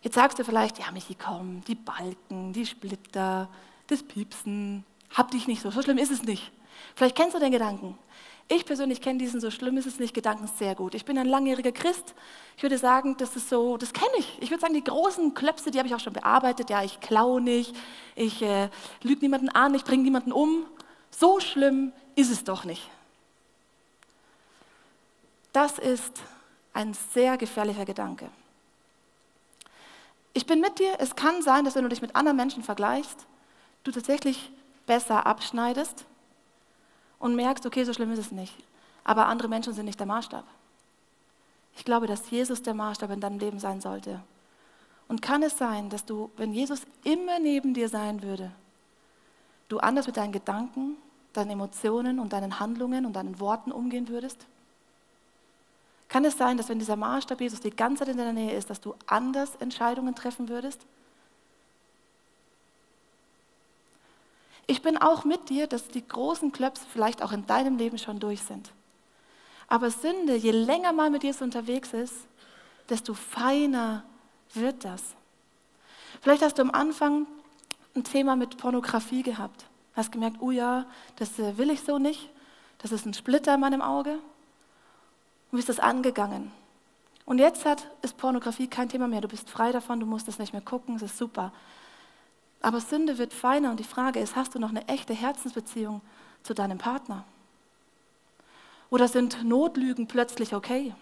Jetzt 0.02 0.14
sagst 0.14 0.38
du 0.38 0.45
vielleicht, 0.45 0.78
ja, 0.78 0.90
Michi, 0.92 1.14
komm, 1.14 1.62
die 1.64 1.75
Balken, 1.75 2.52
die 2.52 2.64
Splitter, 2.64 3.49
das 3.87 4.02
Piepsen, 4.02 4.85
hab 5.14 5.30
dich 5.30 5.47
nicht 5.47 5.62
so, 5.62 5.71
so 5.71 5.83
schlimm 5.83 5.99
ist 5.99 6.11
es 6.11 6.23
nicht. 6.23 6.52
Vielleicht 6.95 7.16
kennst 7.16 7.35
du 7.35 7.38
den 7.38 7.52
Gedanken. 7.52 7.99
Ich 8.52 8.64
persönlich 8.64 9.00
kenne 9.00 9.21
diesen 9.21 9.40
so 9.40 9.49
schlimm 9.50 9.76
ist 9.76 9.87
es 9.87 10.00
nicht 10.00 10.12
Gedanken 10.12 10.49
sehr 10.59 10.75
gut. 10.75 10.97
Ich 10.97 11.04
bin 11.04 11.16
ein 11.19 11.26
langjähriger 11.26 11.71
Christ. 11.71 12.14
Ich 12.57 12.64
würde 12.64 12.78
sagen, 12.78 13.16
das 13.16 13.37
ist 13.37 13.49
so, 13.49 13.76
das 13.76 13.92
kenne 13.92 14.11
ich. 14.19 14.38
Ich 14.40 14.50
würde 14.50 14.61
sagen, 14.61 14.75
die 14.75 14.83
großen 14.83 15.35
Klöpse, 15.35 15.71
die 15.71 15.78
habe 15.78 15.87
ich 15.87 15.95
auch 15.95 16.00
schon 16.00 16.14
bearbeitet. 16.14 16.69
Ja, 16.69 16.83
ich 16.83 16.99
klaue 16.99 17.40
nicht, 17.40 17.76
ich 18.16 18.42
äh, 18.42 18.69
lüge 19.02 19.21
niemanden 19.21 19.50
an, 19.50 19.73
ich 19.75 19.85
bringe 19.85 20.02
niemanden 20.02 20.33
um. 20.33 20.66
So 21.12 21.38
schlimm 21.38 21.92
ist 22.16 22.33
es 22.33 22.42
doch 22.42 22.64
nicht. 22.64 22.90
Das 25.52 25.78
ist 25.78 26.21
ein 26.73 26.95
sehr 27.12 27.37
gefährlicher 27.37 27.85
Gedanke. 27.85 28.30
Ich 30.32 30.46
bin 30.46 30.60
mit 30.60 30.78
dir. 30.78 30.94
Es 30.99 31.16
kann 31.16 31.42
sein, 31.42 31.64
dass 31.64 31.75
wenn 31.75 31.82
du 31.82 31.88
dich 31.88 32.02
mit 32.02 32.14
anderen 32.14 32.37
Menschen 32.37 32.62
vergleichst, 32.62 33.26
du 33.84 33.90
tatsächlich 33.90 34.52
besser 34.87 35.26
abschneidest 35.26 36.04
und 37.18 37.34
merkst, 37.37 37.66
okay, 37.66 37.84
so 37.84 37.92
schlimm 37.92 38.12
ist 38.12 38.18
es 38.18 38.32
nicht. 38.32 38.54
Aber 39.04 39.26
andere 39.26 39.49
Menschen 39.49 39.72
sind 39.72 39.87
nicht 39.87 39.99
der 39.99 40.06
Maßstab. 40.06 40.44
Ich 41.76 41.84
glaube, 41.84 42.06
dass 42.06 42.30
Jesus 42.30 42.62
der 42.62 42.75
Maßstab 42.75 43.10
in 43.10 43.20
deinem 43.20 43.38
Leben 43.38 43.58
sein 43.58 43.80
sollte. 43.80 44.20
Und 45.08 45.22
kann 45.22 45.42
es 45.42 45.58
sein, 45.58 45.88
dass 45.90 46.04
du, 46.04 46.30
wenn 46.37 46.52
Jesus 46.52 46.82
immer 47.04 47.38
neben 47.38 47.75
dir 47.75 47.88
sein 47.88 48.22
würde, 48.22 48.52
du 49.68 49.78
anders 49.78 50.06
mit 50.06 50.16
deinen 50.16 50.32
Gedanken, 50.32 50.96
deinen 51.32 51.50
Emotionen 51.50 52.20
und 52.20 52.32
deinen 52.32 52.60
Handlungen 52.60 53.06
und 53.06 53.14
deinen 53.14 53.40
Worten 53.40 53.72
umgehen 53.72 54.08
würdest? 54.08 54.46
Kann 56.11 56.25
es 56.25 56.37
sein, 56.37 56.57
dass 56.57 56.69
wenn 56.69 56.81
dieser 56.81 56.97
Maßstab 56.97 57.40
Jesus 57.40 57.61
die 57.61 57.71
ganze 57.71 58.00
Zeit 58.00 58.09
in 58.09 58.19
deiner 58.19 58.33
Nähe 58.33 58.57
ist, 58.57 58.69
dass 58.69 58.81
du 58.81 58.97
anders 59.07 59.55
Entscheidungen 59.61 60.14
treffen 60.17 60.49
würdest? 60.49 60.81
Ich 64.67 64.83
bin 64.83 64.99
auch 64.99 65.25
mit 65.25 65.49
dir, 65.49 65.69
dass 65.69 65.87
die 65.87 66.07
großen 66.07 66.50
Klöpse 66.50 66.85
vielleicht 66.93 67.23
auch 67.23 67.31
in 67.31 67.47
deinem 67.47 67.79
Leben 67.79 67.97
schon 67.97 68.19
durch 68.19 68.43
sind. 68.43 68.73
Aber 69.69 69.90
Sünde, 69.93 70.35
je 70.35 70.50
länger 70.50 70.93
man 70.93 71.12
mit 71.12 71.23
Jesus 71.23 71.43
unterwegs 71.43 71.93
ist, 71.93 72.14
desto 72.88 73.14
feiner 73.14 74.02
wird 74.52 74.85
das. 74.85 75.14
Vielleicht 76.21 76.43
hast 76.43 76.59
du 76.59 76.62
am 76.62 76.73
Anfang 76.73 77.29
ein 77.95 78.02
Thema 78.02 78.35
mit 78.35 78.57
Pornografie 78.57 79.23
gehabt. 79.23 79.64
Hast 79.95 80.11
gemerkt, 80.11 80.38
oh 80.40 80.50
ja, 80.50 80.87
das 81.17 81.38
äh, 81.38 81.57
will 81.57 81.71
ich 81.71 81.83
so 81.83 81.99
nicht. 81.99 82.31
Das 82.79 82.90
ist 82.90 83.07
ein 83.07 83.14
Splitter 83.14 83.55
in 83.55 83.61
meinem 83.61 83.81
Auge. 83.81 84.19
Und 85.50 85.57
bist 85.57 85.69
das 85.69 85.80
angegangen. 85.80 86.52
Und 87.25 87.38
jetzt 87.38 87.64
hat, 87.64 87.87
ist 88.02 88.16
Pornografie 88.16 88.66
kein 88.66 88.88
Thema 88.88 89.09
mehr. 89.09 89.21
Du 89.21 89.28
bist 89.28 89.50
frei 89.50 89.73
davon, 89.73 90.00
du 90.00 90.07
musst 90.07 90.28
es 90.28 90.38
nicht 90.38 90.52
mehr 90.52 90.62
gucken, 90.62 90.97
es 90.97 91.02
ist 91.02 91.19
super. 91.19 91.52
Aber 92.61 92.80
Sünde 92.80 93.19
wird 93.19 93.33
feiner 93.33 93.71
und 93.71 93.80
die 93.80 93.85
Frage 93.85 94.21
ist, 94.21 94.37
hast 94.37 94.54
du 94.54 94.59
noch 94.59 94.71
eine 94.71 94.87
echte 94.88 95.14
Herzensbeziehung 95.14 96.00
zu 96.42 96.54
deinem 96.54 96.78
Partner? 96.78 97.25
Oder 98.90 99.09
sind 99.09 99.45
Notlügen 99.45 100.09
plötzlich 100.09 100.54
okay? 100.54 100.95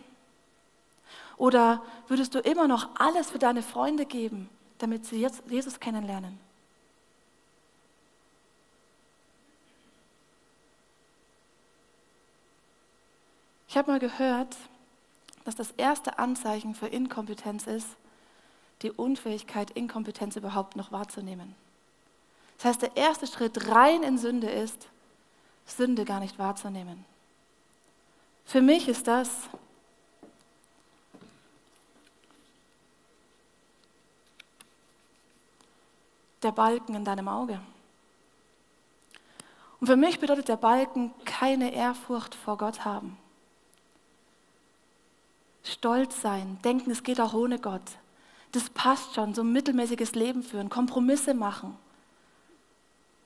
Oder 1.37 1.83
würdest 2.09 2.35
du 2.35 2.41
immer 2.41 2.69
noch 2.69 2.89
alles 2.99 3.31
für 3.31 3.39
deine 3.39 3.63
Freunde 3.63 4.05
geben, 4.05 4.49
damit 4.79 5.07
sie 5.07 5.21
jetzt 5.21 5.43
Jesus 5.49 5.81
kennenlernen? 5.81 6.39
Ich 13.69 13.77
habe 13.77 13.91
mal 13.91 14.01
gehört, 14.01 14.57
dass 15.45 15.55
das 15.55 15.73
erste 15.73 16.19
Anzeichen 16.19 16.75
für 16.75 16.87
Inkompetenz 16.87 17.67
ist, 17.67 17.87
die 18.83 18.91
Unfähigkeit, 18.91 19.71
Inkompetenz 19.73 20.37
überhaupt 20.37 20.75
noch 20.77 20.91
wahrzunehmen. 20.91 21.55
Das 22.57 22.67
heißt, 22.67 22.83
der 22.83 22.97
erste 22.97 23.27
Schritt 23.27 23.69
rein 23.69 24.03
in 24.03 24.19
Sünde 24.19 24.49
ist, 24.49 24.89
Sünde 25.67 26.05
gar 26.05 26.19
nicht 26.19 26.39
wahrzunehmen. 26.39 27.05
Für 28.47 28.63
mich 28.63 28.89
ist 28.89 29.07
das 29.07 29.31
der 36.43 36.53
Balken 36.53 36.95
in 36.95 37.05
deinem 37.05 37.29
Auge. 37.29 37.61
Und 39.81 39.87
für 39.87 39.97
mich 39.97 40.19
bedeutet 40.19 40.49
der 40.49 40.57
Balken 40.57 41.13
keine 41.25 41.73
Ehrfurcht 41.73 42.35
vor 42.35 42.57
Gott 42.57 42.85
haben. 42.85 43.19
Stolz 45.69 46.21
sein, 46.21 46.59
denken, 46.65 46.91
es 46.91 47.03
geht 47.03 47.21
auch 47.21 47.35
ohne 47.35 47.59
Gott. 47.59 47.83
Das 48.53 48.71
passt 48.71 49.15
schon, 49.15 49.35
so 49.35 49.43
ein 49.43 49.53
mittelmäßiges 49.53 50.15
Leben 50.15 50.43
führen, 50.43 50.71
Kompromisse 50.71 51.35
machen 51.35 51.77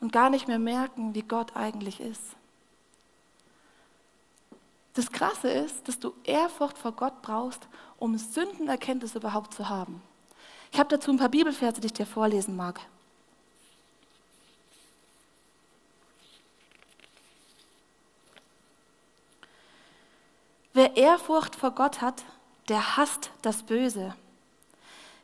und 0.00 0.12
gar 0.12 0.30
nicht 0.30 0.48
mehr 0.48 0.58
merken, 0.58 1.14
wie 1.14 1.22
Gott 1.22 1.54
eigentlich 1.56 2.00
ist. 2.00 2.36
Das 4.94 5.10
Krasse 5.10 5.48
ist, 5.48 5.88
dass 5.88 5.98
du 5.98 6.12
Ehrfurcht 6.24 6.76
vor 6.76 6.92
Gott 6.92 7.22
brauchst, 7.22 7.66
um 7.98 8.18
Sündenerkenntnis 8.18 9.14
überhaupt 9.14 9.54
zu 9.54 9.68
haben. 9.68 10.02
Ich 10.70 10.78
habe 10.78 10.88
dazu 10.88 11.10
ein 11.10 11.18
paar 11.18 11.28
Bibelverse, 11.28 11.80
die 11.80 11.86
ich 11.86 11.92
dir 11.92 12.06
vorlesen 12.06 12.56
mag. 12.56 12.80
Wer 20.74 20.96
Ehrfurcht 20.96 21.54
vor 21.54 21.72
Gott 21.72 22.00
hat, 22.00 22.24
der 22.68 22.96
hasst 22.96 23.30
das 23.42 23.62
Böse. 23.62 24.14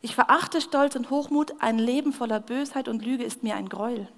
Ich 0.01 0.15
verachte 0.15 0.61
Stolz 0.61 0.95
und 0.97 1.11
Hochmut, 1.11 1.55
ein 1.61 1.79
Leben 1.79 2.13
voller 2.13 2.41
Bösheit 2.41 2.89
und 2.89 3.05
Lüge 3.05 3.25
ist 3.25 3.43
mir 3.43 3.57
ein 3.57 3.69
Gräuel. 3.69 4.09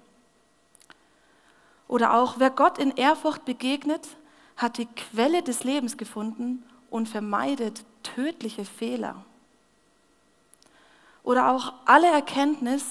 Oder 1.87 2.13
auch, 2.13 2.35
wer 2.37 2.51
Gott 2.51 2.77
in 2.77 2.91
Ehrfurcht 2.91 3.45
begegnet, 3.45 4.07
hat 4.55 4.77
die 4.77 4.85
Quelle 4.85 5.41
des 5.41 5.63
Lebens 5.63 5.97
gefunden 5.97 6.63
und 6.89 7.09
vermeidet 7.09 7.83
tödliche 8.03 8.63
Fehler. 8.63 9.25
Oder 11.23 11.51
auch 11.51 11.73
alle 11.85 12.07
Erkenntnis 12.07 12.85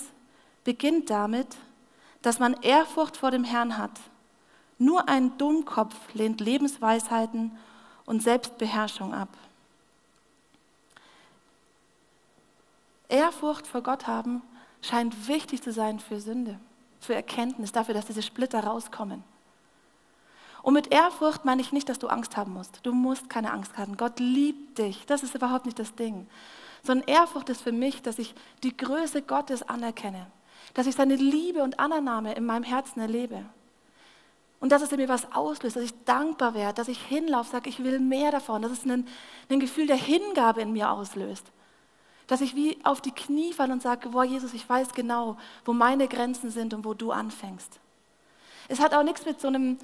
beginnt 0.65 1.11
damit, 1.11 1.49
dass 2.23 2.39
man 2.39 2.55
Ehrfurcht 2.63 3.17
vor 3.17 3.31
dem 3.31 3.45
Herrn 3.45 3.79
hat. 3.79 3.99
Nur 4.79 5.09
ein 5.09 5.37
Dummkopf 5.39 5.95
lehnt 6.15 6.41
Lebensweisheiten 6.41 7.57
und 8.05 8.23
Selbstbeherrschung 8.23 9.15
ab. 9.15 9.29
Ehrfurcht 13.11 13.67
vor 13.67 13.83
Gott 13.83 14.07
haben 14.07 14.43
scheint 14.83 15.29
wichtig 15.29 15.63
zu 15.63 15.73
sein 15.73 16.01
für 16.01 16.21
Sünde, 16.21 16.59
für 17.01 17.15
Erkenntnis, 17.15 17.73
dafür, 17.73 17.95
dass 17.95 18.07
diese 18.07 18.23
Splitter 18.23 18.65
rauskommen. 18.65 19.25
Und 20.63 20.75
mit 20.75 20.93
Ehrfurcht 20.93 21.45
meine 21.45 21.63
ich 21.63 21.73
nicht, 21.73 21.89
dass 21.89 21.99
du 21.99 22.09
Angst 22.09 22.37
haben 22.37 22.53
musst. 22.53 22.81
Du 22.83 22.93
musst 22.93 23.31
keine 23.31 23.53
Angst 23.53 23.79
haben. 23.79 23.97
Gott 23.97 24.21
liebt 24.21 24.79
dich. 24.79 25.07
Das 25.07 25.23
ist 25.23 25.35
überhaupt 25.35 25.65
nicht 25.65 25.79
das 25.79 25.95
Ding. 25.95 26.27
Sondern 26.83 27.09
Ehrfurcht 27.09 27.49
ist 27.49 27.63
für 27.63 27.73
mich, 27.73 28.03
dass 28.03 28.19
ich 28.19 28.35
die 28.63 28.77
Größe 28.77 29.23
Gottes 29.23 29.63
anerkenne. 29.63 30.27
Dass 30.75 30.87
ich 30.87 30.95
seine 30.95 31.17
Liebe 31.17 31.63
und 31.63 31.81
Annahme 31.81 32.35
in 32.35 32.45
meinem 32.45 32.65
Herzen 32.65 33.01
erlebe. 33.01 33.45
Und 34.61 34.73
dass 34.73 34.83
es 34.83 34.93
in 34.93 34.99
mir 34.99 35.09
was 35.09 35.33
auslöst, 35.33 35.77
dass 35.77 35.83
ich 35.83 36.05
dankbar 36.05 36.53
werde, 36.55 36.75
dass 36.75 36.89
ich 36.89 37.01
hinlaufe, 37.01 37.51
sage, 37.51 37.71
ich 37.71 37.83
will 37.83 37.99
mehr 37.99 38.31
davon, 38.31 38.61
dass 38.61 38.73
es 38.73 38.85
ein, 38.85 39.07
Gefühl 39.49 39.87
der 39.87 39.97
Hingabe 39.97 40.61
in 40.61 40.73
mir 40.73 40.91
auslöst. 40.91 41.47
Dass 42.31 42.41
ich 42.41 42.55
wie 42.55 42.79
auf 42.85 43.01
die 43.01 43.11
Knie 43.11 43.53
falle 43.53 43.73
und 43.73 43.83
sage, 43.83 44.11
boah 44.11 44.23
Jesus, 44.23 44.55
ich 44.55 44.69
weiß 44.69 44.93
genau, 44.93 45.37
wo 45.65 45.73
meine 45.73 46.07
Grenzen 46.07 46.49
sind 46.53 46.73
und 46.73 46.85
wo 46.85 46.95
du 46.95 47.11
anfängst. 47.11 47.81
Es 48.69 48.79
hat 48.79 48.95
auch 48.95 49.03
nichts 49.03 49.27
mit 49.27 49.41
so 49.41 49.49
einem 49.49 49.79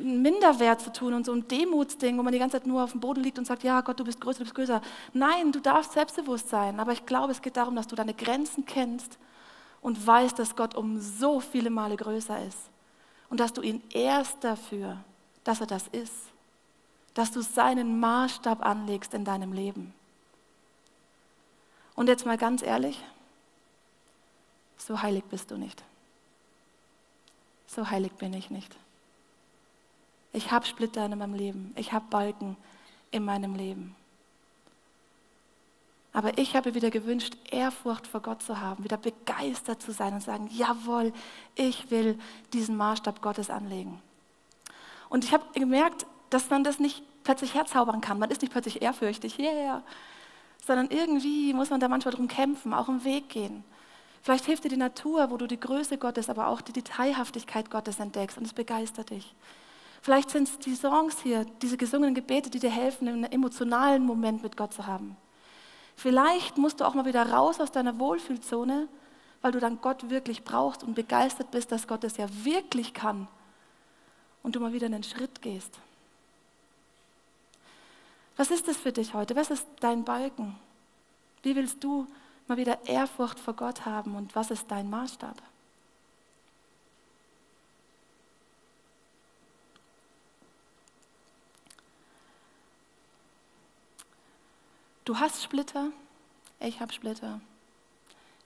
Minderwert 0.00 0.80
zu 0.80 0.90
tun 0.90 1.12
und 1.12 1.26
so 1.26 1.32
einem 1.32 1.46
Demutsding, 1.46 2.16
wo 2.16 2.22
man 2.22 2.32
die 2.32 2.38
ganze 2.38 2.56
Zeit 2.56 2.66
nur 2.66 2.82
auf 2.82 2.92
dem 2.92 3.00
Boden 3.00 3.22
liegt 3.22 3.38
und 3.38 3.46
sagt, 3.46 3.64
ja 3.64 3.82
Gott, 3.82 4.00
du 4.00 4.04
bist 4.04 4.18
größer, 4.18 4.38
du 4.38 4.44
bist 4.44 4.54
größer. 4.54 4.80
Nein, 5.12 5.52
du 5.52 5.60
darfst 5.60 5.92
selbstbewusst 5.92 6.48
sein, 6.48 6.80
aber 6.80 6.92
ich 6.92 7.04
glaube, 7.04 7.32
es 7.32 7.42
geht 7.42 7.58
darum, 7.58 7.76
dass 7.76 7.86
du 7.86 7.96
deine 7.96 8.14
Grenzen 8.14 8.64
kennst 8.64 9.18
und 9.82 10.06
weißt, 10.06 10.38
dass 10.38 10.56
Gott 10.56 10.74
um 10.74 10.98
so 10.98 11.38
viele 11.38 11.68
Male 11.68 11.96
größer 11.96 12.42
ist 12.46 12.70
und 13.28 13.40
dass 13.40 13.52
du 13.52 13.60
ihn 13.60 13.82
ehrst 13.92 14.42
dafür, 14.42 14.96
dass 15.44 15.60
er 15.60 15.66
das 15.66 15.86
ist, 15.88 16.14
dass 17.12 17.30
du 17.30 17.42
seinen 17.42 18.00
Maßstab 18.00 18.64
anlegst 18.64 19.12
in 19.12 19.26
deinem 19.26 19.52
Leben. 19.52 19.92
Und 21.94 22.08
jetzt 22.08 22.26
mal 22.26 22.36
ganz 22.36 22.62
ehrlich, 22.62 23.00
so 24.76 25.00
heilig 25.00 25.24
bist 25.24 25.50
du 25.50 25.56
nicht. 25.56 25.82
So 27.66 27.90
heilig 27.90 28.12
bin 28.12 28.34
ich 28.34 28.50
nicht. 28.50 28.76
Ich 30.32 30.50
habe 30.50 30.66
Splitter 30.66 31.04
in 31.04 31.18
meinem 31.18 31.34
Leben, 31.34 31.72
ich 31.76 31.92
habe 31.92 32.06
Balken 32.10 32.56
in 33.10 33.24
meinem 33.24 33.54
Leben. 33.54 33.94
Aber 36.12 36.38
ich 36.38 36.54
habe 36.54 36.74
wieder 36.74 36.90
gewünscht, 36.90 37.36
Ehrfurcht 37.50 38.06
vor 38.06 38.20
Gott 38.20 38.40
zu 38.42 38.60
haben, 38.60 38.84
wieder 38.84 38.96
begeistert 38.96 39.82
zu 39.82 39.92
sein 39.92 40.14
und 40.14 40.20
sagen, 40.20 40.48
jawohl, 40.52 41.12
ich 41.56 41.90
will 41.90 42.18
diesen 42.52 42.76
Maßstab 42.76 43.20
Gottes 43.20 43.50
anlegen. 43.50 44.00
Und 45.08 45.24
ich 45.24 45.32
habe 45.32 45.44
gemerkt, 45.54 46.06
dass 46.30 46.50
man 46.50 46.62
das 46.62 46.78
nicht 46.78 47.02
plötzlich 47.24 47.54
herzaubern 47.54 48.00
kann. 48.00 48.18
Man 48.18 48.30
ist 48.30 48.42
nicht 48.42 48.52
plötzlich 48.52 48.82
ehrfürchtig, 48.82 49.38
yeah, 49.38 49.82
sondern 50.66 50.88
irgendwie 50.90 51.52
muss 51.52 51.70
man 51.70 51.80
da 51.80 51.88
manchmal 51.88 52.14
drum 52.14 52.28
kämpfen, 52.28 52.72
auch 52.72 52.88
im 52.88 53.04
Weg 53.04 53.28
gehen. 53.28 53.64
Vielleicht 54.22 54.46
hilft 54.46 54.64
dir 54.64 54.70
die 54.70 54.76
Natur, 54.76 55.30
wo 55.30 55.36
du 55.36 55.46
die 55.46 55.60
Größe 55.60 55.98
Gottes, 55.98 56.30
aber 56.30 56.46
auch 56.46 56.62
die 56.62 56.72
Detailhaftigkeit 56.72 57.70
Gottes 57.70 58.00
entdeckst 58.00 58.38
und 58.38 58.44
es 58.44 58.54
begeistert 58.54 59.10
dich. 59.10 59.34
Vielleicht 60.00 60.30
sind 60.30 60.48
es 60.48 60.58
die 60.58 60.74
Songs 60.74 61.20
hier, 61.22 61.46
diese 61.62 61.76
gesungenen 61.76 62.14
Gebete, 62.14 62.50
die 62.50 62.58
dir 62.58 62.70
helfen, 62.70 63.08
einen 63.08 63.24
emotionalen 63.24 64.04
Moment 64.04 64.42
mit 64.42 64.56
Gott 64.56 64.72
zu 64.72 64.86
haben. 64.86 65.16
Vielleicht 65.96 66.58
musst 66.58 66.80
du 66.80 66.84
auch 66.84 66.94
mal 66.94 67.04
wieder 67.04 67.30
raus 67.30 67.60
aus 67.60 67.70
deiner 67.70 67.98
Wohlfühlzone, 67.98 68.88
weil 69.42 69.52
du 69.52 69.60
dann 69.60 69.80
Gott 69.80 70.08
wirklich 70.08 70.42
brauchst 70.44 70.82
und 70.82 70.94
begeistert 70.94 71.50
bist, 71.50 71.70
dass 71.70 71.86
Gott 71.86 72.04
es 72.04 72.16
ja 72.16 72.26
wirklich 72.44 72.94
kann 72.94 73.28
und 74.42 74.56
du 74.56 74.60
mal 74.60 74.72
wieder 74.72 74.86
einen 74.86 75.02
Schritt 75.02 75.42
gehst. 75.42 75.78
Was 78.36 78.50
ist 78.50 78.66
das 78.66 78.76
für 78.76 78.92
dich 78.92 79.14
heute? 79.14 79.36
Was 79.36 79.50
ist 79.50 79.66
dein 79.80 80.04
Balken? 80.04 80.58
Wie 81.42 81.54
willst 81.54 81.82
du 81.84 82.06
mal 82.48 82.56
wieder 82.56 82.86
Ehrfurcht 82.86 83.38
vor 83.38 83.54
Gott 83.54 83.86
haben 83.86 84.16
und 84.16 84.34
was 84.34 84.50
ist 84.50 84.70
dein 84.70 84.90
Maßstab? 84.90 85.40
Du 95.04 95.18
hast 95.18 95.42
Splitter, 95.42 95.90
ich 96.60 96.80
habe 96.80 96.92
Splitter. 96.92 97.40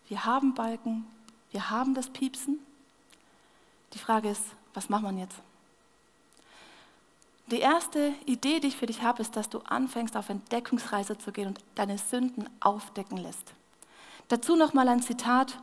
Wir 0.09 0.25
haben 0.25 0.55
Balken, 0.55 1.07
wir 1.53 1.71
haben 1.71 1.95
das 1.95 2.11
Piepsen. 2.11 2.59
Die 3.95 3.99
Frage 3.99 4.31
ist, 4.31 4.43
was 4.75 4.89
macht 4.89 5.05
man 5.05 5.19
jetzt? 5.19 5.41
Die 7.51 7.61
erste 7.61 8.13
Idee, 8.27 8.61
die 8.61 8.69
ich 8.69 8.77
für 8.77 8.87
dich 8.87 9.03
habe, 9.03 9.23
ist, 9.23 9.35
dass 9.35 9.49
du 9.49 9.61
anfängst, 9.61 10.17
auf 10.17 10.29
Entdeckungsreise 10.29 11.17
zu 11.17 11.33
gehen 11.33 11.49
und 11.49 11.61
deine 11.75 11.97
Sünden 11.97 12.49
aufdecken 12.61 13.17
lässt. 13.17 13.55
Dazu 14.29 14.55
nochmal 14.55 14.89
ein 14.89 15.01
Zitat 15.01 15.59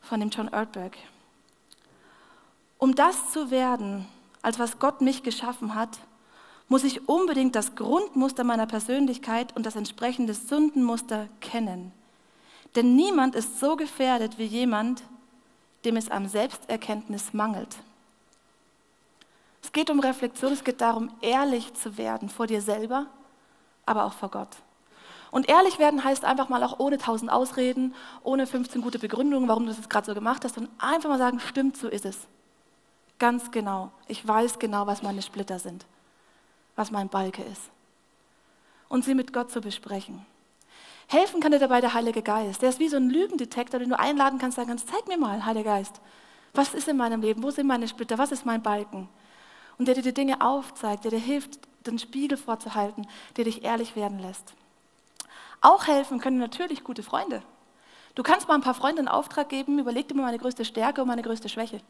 von 0.00 0.20
dem 0.20 0.30
John 0.30 0.48
Erdberg. 0.48 0.96
Um 2.78 2.94
das 2.94 3.30
zu 3.32 3.50
werden, 3.50 4.06
als 4.40 4.58
was 4.58 4.78
Gott 4.78 5.02
mich 5.02 5.22
geschaffen 5.22 5.74
hat, 5.74 5.98
muss 6.68 6.84
ich 6.84 7.08
unbedingt 7.08 7.54
das 7.54 7.74
Grundmuster 7.74 8.44
meiner 8.44 8.66
Persönlichkeit 8.66 9.54
und 9.54 9.66
das 9.66 9.76
entsprechende 9.76 10.32
Sündenmuster 10.32 11.28
kennen. 11.40 11.92
Denn 12.74 12.94
niemand 12.96 13.34
ist 13.34 13.60
so 13.60 13.76
gefährdet 13.76 14.38
wie 14.38 14.44
jemand, 14.44 15.02
dem 15.84 15.96
es 15.96 16.10
am 16.10 16.26
Selbsterkenntnis 16.26 17.32
mangelt. 17.32 17.76
Es 19.68 19.72
geht 19.72 19.90
um 19.90 20.00
Reflexion, 20.00 20.54
es 20.54 20.64
geht 20.64 20.80
darum, 20.80 21.10
ehrlich 21.20 21.74
zu 21.74 21.98
werden 21.98 22.30
vor 22.30 22.46
dir 22.46 22.62
selber, 22.62 23.04
aber 23.84 24.06
auch 24.06 24.14
vor 24.14 24.30
Gott. 24.30 24.48
Und 25.30 25.46
ehrlich 25.46 25.78
werden 25.78 26.02
heißt 26.02 26.24
einfach 26.24 26.48
mal 26.48 26.64
auch 26.64 26.78
ohne 26.78 26.96
tausend 26.96 27.30
Ausreden, 27.30 27.94
ohne 28.22 28.46
15 28.46 28.80
gute 28.80 28.98
Begründungen, 28.98 29.46
warum 29.46 29.66
du 29.66 29.74
das 29.74 29.90
gerade 29.90 30.06
so 30.06 30.14
gemacht 30.14 30.42
hast, 30.42 30.56
und 30.56 30.70
einfach 30.78 31.10
mal 31.10 31.18
sagen, 31.18 31.38
stimmt, 31.38 31.76
so 31.76 31.86
ist 31.86 32.06
es. 32.06 32.16
Ganz 33.18 33.50
genau. 33.50 33.90
Ich 34.06 34.26
weiß 34.26 34.58
genau, 34.58 34.86
was 34.86 35.02
meine 35.02 35.20
Splitter 35.20 35.58
sind, 35.58 35.84
was 36.74 36.90
mein 36.90 37.10
Balke 37.10 37.42
ist. 37.42 37.60
Und 38.88 39.04
sie 39.04 39.14
mit 39.14 39.34
Gott 39.34 39.50
zu 39.52 39.60
besprechen. 39.60 40.24
Helfen 41.08 41.42
kann 41.42 41.52
dir 41.52 41.58
dabei 41.58 41.82
der 41.82 41.92
Heilige 41.92 42.22
Geist. 42.22 42.62
Der 42.62 42.70
ist 42.70 42.78
wie 42.78 42.88
so 42.88 42.96
ein 42.96 43.10
Lügendetektor, 43.10 43.78
den 43.78 43.90
du 43.90 43.98
einladen 43.98 44.38
kannst, 44.38 44.56
sagen 44.56 44.70
kannst, 44.70 44.88
zeig 44.88 45.06
mir 45.08 45.18
mal, 45.18 45.44
Heiliger 45.44 45.72
Geist, 45.72 46.00
was 46.54 46.72
ist 46.72 46.88
in 46.88 46.96
meinem 46.96 47.20
Leben, 47.20 47.42
wo 47.42 47.50
sind 47.50 47.66
meine 47.66 47.86
Splitter, 47.86 48.16
was 48.16 48.32
ist 48.32 48.46
mein 48.46 48.62
Balken? 48.62 49.10
Und 49.78 49.86
der 49.86 49.94
dir 49.94 50.02
die 50.02 50.14
Dinge 50.14 50.40
aufzeigt, 50.40 51.04
der 51.04 51.12
dir 51.12 51.18
hilft, 51.18 51.60
den 51.86 51.98
Spiegel 51.98 52.36
vorzuhalten, 52.36 53.06
der 53.36 53.44
dich 53.44 53.64
ehrlich 53.64 53.96
werden 53.96 54.18
lässt. 54.18 54.54
Auch 55.60 55.86
helfen 55.86 56.20
können 56.20 56.38
natürlich 56.38 56.84
gute 56.84 57.02
Freunde. 57.02 57.42
Du 58.14 58.22
kannst 58.22 58.48
mal 58.48 58.54
ein 58.54 58.62
paar 58.62 58.74
Freunden 58.74 59.02
in 59.02 59.08
Auftrag 59.08 59.48
geben, 59.48 59.78
überleg 59.78 60.08
dir 60.08 60.14
mal 60.14 60.22
meine 60.22 60.38
größte 60.38 60.64
Stärke 60.64 61.02
und 61.02 61.08
meine 61.08 61.22
größte 61.22 61.48
Schwäche. 61.48 61.80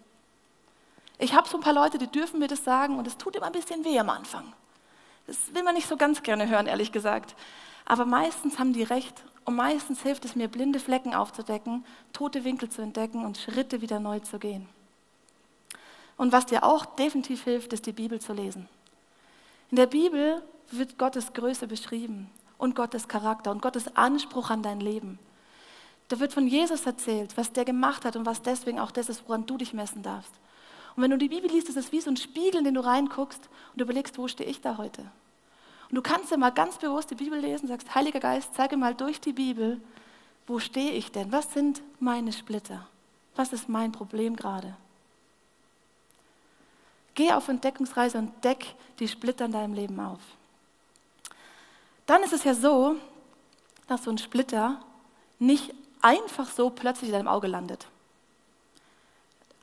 Ich 1.18 1.34
habe 1.34 1.48
so 1.48 1.56
ein 1.56 1.62
paar 1.62 1.72
Leute, 1.72 1.98
die 1.98 2.06
dürfen 2.06 2.38
mir 2.38 2.48
das 2.48 2.64
sagen 2.64 2.98
und 2.98 3.06
es 3.06 3.16
tut 3.16 3.34
immer 3.34 3.46
ein 3.46 3.52
bisschen 3.52 3.84
weh 3.84 3.98
am 3.98 4.10
Anfang. 4.10 4.52
Das 5.26 5.52
will 5.54 5.62
man 5.62 5.74
nicht 5.74 5.88
so 5.88 5.96
ganz 5.96 6.22
gerne 6.22 6.48
hören, 6.48 6.66
ehrlich 6.66 6.92
gesagt. 6.92 7.34
Aber 7.84 8.04
meistens 8.04 8.58
haben 8.58 8.72
die 8.72 8.82
recht 8.82 9.24
und 9.44 9.56
meistens 9.56 10.02
hilft 10.02 10.24
es 10.24 10.36
mir, 10.36 10.48
blinde 10.48 10.78
Flecken 10.78 11.14
aufzudecken, 11.14 11.84
tote 12.12 12.44
Winkel 12.44 12.68
zu 12.68 12.82
entdecken 12.82 13.24
und 13.24 13.38
Schritte 13.38 13.80
wieder 13.80 13.98
neu 13.98 14.20
zu 14.20 14.38
gehen. 14.38 14.68
Und 16.18 16.32
was 16.32 16.46
dir 16.46 16.64
auch 16.64 16.84
definitiv 16.84 17.44
hilft, 17.44 17.72
ist 17.72 17.86
die 17.86 17.92
Bibel 17.92 18.20
zu 18.20 18.34
lesen. 18.34 18.68
In 19.70 19.76
der 19.76 19.86
Bibel 19.86 20.42
wird 20.70 20.98
Gottes 20.98 21.32
Größe 21.32 21.66
beschrieben 21.66 22.28
und 22.58 22.74
Gottes 22.74 23.08
Charakter 23.08 23.50
und 23.50 23.62
Gottes 23.62 23.96
Anspruch 23.96 24.50
an 24.50 24.62
dein 24.62 24.80
Leben. 24.80 25.18
Da 26.08 26.18
wird 26.20 26.32
von 26.32 26.46
Jesus 26.46 26.86
erzählt, 26.86 27.36
was 27.36 27.52
der 27.52 27.64
gemacht 27.64 28.04
hat 28.04 28.16
und 28.16 28.26
was 28.26 28.42
deswegen 28.42 28.80
auch 28.80 28.90
das 28.90 29.08
ist, 29.08 29.22
woran 29.26 29.46
du 29.46 29.56
dich 29.56 29.72
messen 29.72 30.02
darfst. 30.02 30.32
Und 30.96 31.02
wenn 31.02 31.10
du 31.10 31.18
die 31.18 31.28
Bibel 31.28 31.50
liest, 31.50 31.68
ist 31.68 31.76
es 31.76 31.92
wie 31.92 32.00
so 32.00 32.10
ein 32.10 32.16
Spiegel, 32.16 32.58
in 32.58 32.64
den 32.64 32.74
du 32.74 32.84
reinguckst 32.84 33.48
und 33.72 33.80
überlegst, 33.80 34.18
wo 34.18 34.26
stehe 34.26 34.50
ich 34.50 34.60
da 34.60 34.78
heute? 34.78 35.02
Und 35.88 35.94
du 35.94 36.02
kannst 36.02 36.30
ja 36.30 36.36
mal 36.36 36.50
ganz 36.50 36.78
bewusst 36.78 37.10
die 37.10 37.14
Bibel 37.14 37.38
lesen 37.38 37.68
sagst, 37.68 37.94
Heiliger 37.94 38.20
Geist, 38.20 38.54
zeige 38.54 38.76
mal 38.76 38.94
durch 38.94 39.20
die 39.20 39.32
Bibel, 39.32 39.80
wo 40.46 40.58
stehe 40.58 40.92
ich 40.92 41.12
denn? 41.12 41.30
Was 41.30 41.52
sind 41.52 41.82
meine 42.00 42.32
Splitter? 42.32 42.86
Was 43.36 43.52
ist 43.52 43.68
mein 43.68 43.92
Problem 43.92 44.34
gerade? 44.34 44.76
Geh 47.18 47.32
auf 47.32 47.48
Entdeckungsreise 47.48 48.16
und 48.16 48.44
deck 48.44 48.76
die 49.00 49.08
Splitter 49.08 49.46
in 49.46 49.50
deinem 49.50 49.74
Leben 49.74 49.98
auf. 49.98 50.20
Dann 52.06 52.22
ist 52.22 52.32
es 52.32 52.44
ja 52.44 52.54
so, 52.54 52.94
dass 53.88 54.04
so 54.04 54.12
ein 54.12 54.18
Splitter 54.18 54.80
nicht 55.40 55.74
einfach 56.00 56.48
so 56.48 56.70
plötzlich 56.70 57.08
in 57.08 57.14
deinem 57.14 57.26
Auge 57.26 57.48
landet. 57.48 57.88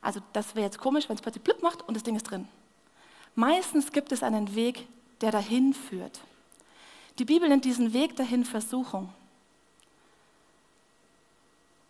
Also 0.02 0.20
das 0.34 0.54
wäre 0.54 0.66
jetzt 0.66 0.78
komisch, 0.78 1.08
wenn 1.08 1.16
es 1.16 1.22
plötzlich 1.22 1.44
blüpp 1.44 1.62
macht 1.62 1.80
und 1.88 1.94
das 1.94 2.02
Ding 2.02 2.14
ist 2.14 2.24
drin. 2.24 2.46
Meistens 3.34 3.90
gibt 3.90 4.12
es 4.12 4.22
einen 4.22 4.54
Weg, 4.54 4.86
der 5.22 5.30
dahin 5.30 5.72
führt. 5.72 6.20
Die 7.18 7.24
Bibel 7.24 7.48
nennt 7.48 7.64
diesen 7.64 7.94
Weg 7.94 8.16
dahin 8.16 8.44
Versuchung. 8.44 9.08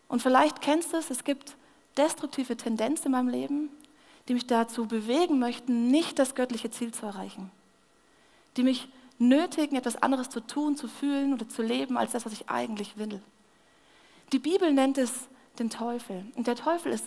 Und 0.07 0.21
vielleicht 0.21 0.61
kennst 0.61 0.93
du 0.93 0.97
es, 0.97 1.09
es 1.09 1.25
gibt 1.25 1.57
destruktive 1.97 2.55
Tendenzen 2.55 3.07
in 3.07 3.11
meinem 3.11 3.27
Leben, 3.27 3.69
die 4.27 4.33
mich 4.33 4.47
dazu 4.47 4.85
bewegen 4.87 5.39
möchten, 5.39 5.89
nicht 5.89 6.19
das 6.19 6.35
göttliche 6.35 6.69
Ziel 6.69 6.93
zu 6.93 7.05
erreichen. 7.05 7.51
Die 8.57 8.63
mich 8.63 8.89
nötigen, 9.19 9.75
etwas 9.75 10.01
anderes 10.01 10.29
zu 10.29 10.41
tun, 10.41 10.75
zu 10.75 10.87
fühlen 10.87 11.33
oder 11.33 11.47
zu 11.47 11.61
leben, 11.61 11.97
als 11.97 12.11
das, 12.11 12.25
was 12.25 12.33
ich 12.33 12.49
eigentlich 12.49 12.97
will. 12.97 13.21
Die 14.31 14.39
Bibel 14.39 14.73
nennt 14.73 14.97
es 14.97 15.27
den 15.59 15.69
Teufel. 15.69 16.25
Und 16.35 16.47
der 16.47 16.55
Teufel 16.55 16.91
ist 16.91 17.05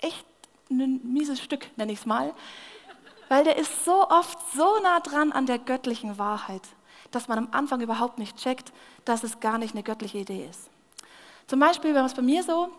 echt 0.00 0.26
ein 0.70 1.00
mieses 1.12 1.40
Stück, 1.40 1.66
nenne 1.76 1.92
ich 1.92 2.00
es 2.00 2.06
mal, 2.06 2.34
weil 3.28 3.44
der 3.44 3.56
ist 3.56 3.84
so 3.84 4.08
oft 4.08 4.38
so 4.54 4.80
nah 4.82 5.00
dran 5.00 5.32
an 5.32 5.46
der 5.46 5.58
göttlichen 5.58 6.18
Wahrheit, 6.18 6.62
dass 7.10 7.28
man 7.28 7.38
am 7.38 7.48
Anfang 7.52 7.80
überhaupt 7.80 8.18
nicht 8.18 8.36
checkt, 8.36 8.72
dass 9.04 9.22
es 9.22 9.40
gar 9.40 9.58
nicht 9.58 9.74
eine 9.74 9.82
göttliche 9.82 10.18
Idee 10.18 10.46
ist. 10.48 10.68
Zum 11.46 11.60
Beispiel 11.60 11.94
war 11.94 12.04
es 12.04 12.14
bei 12.14 12.22
mir 12.22 12.42
so, 12.42 12.70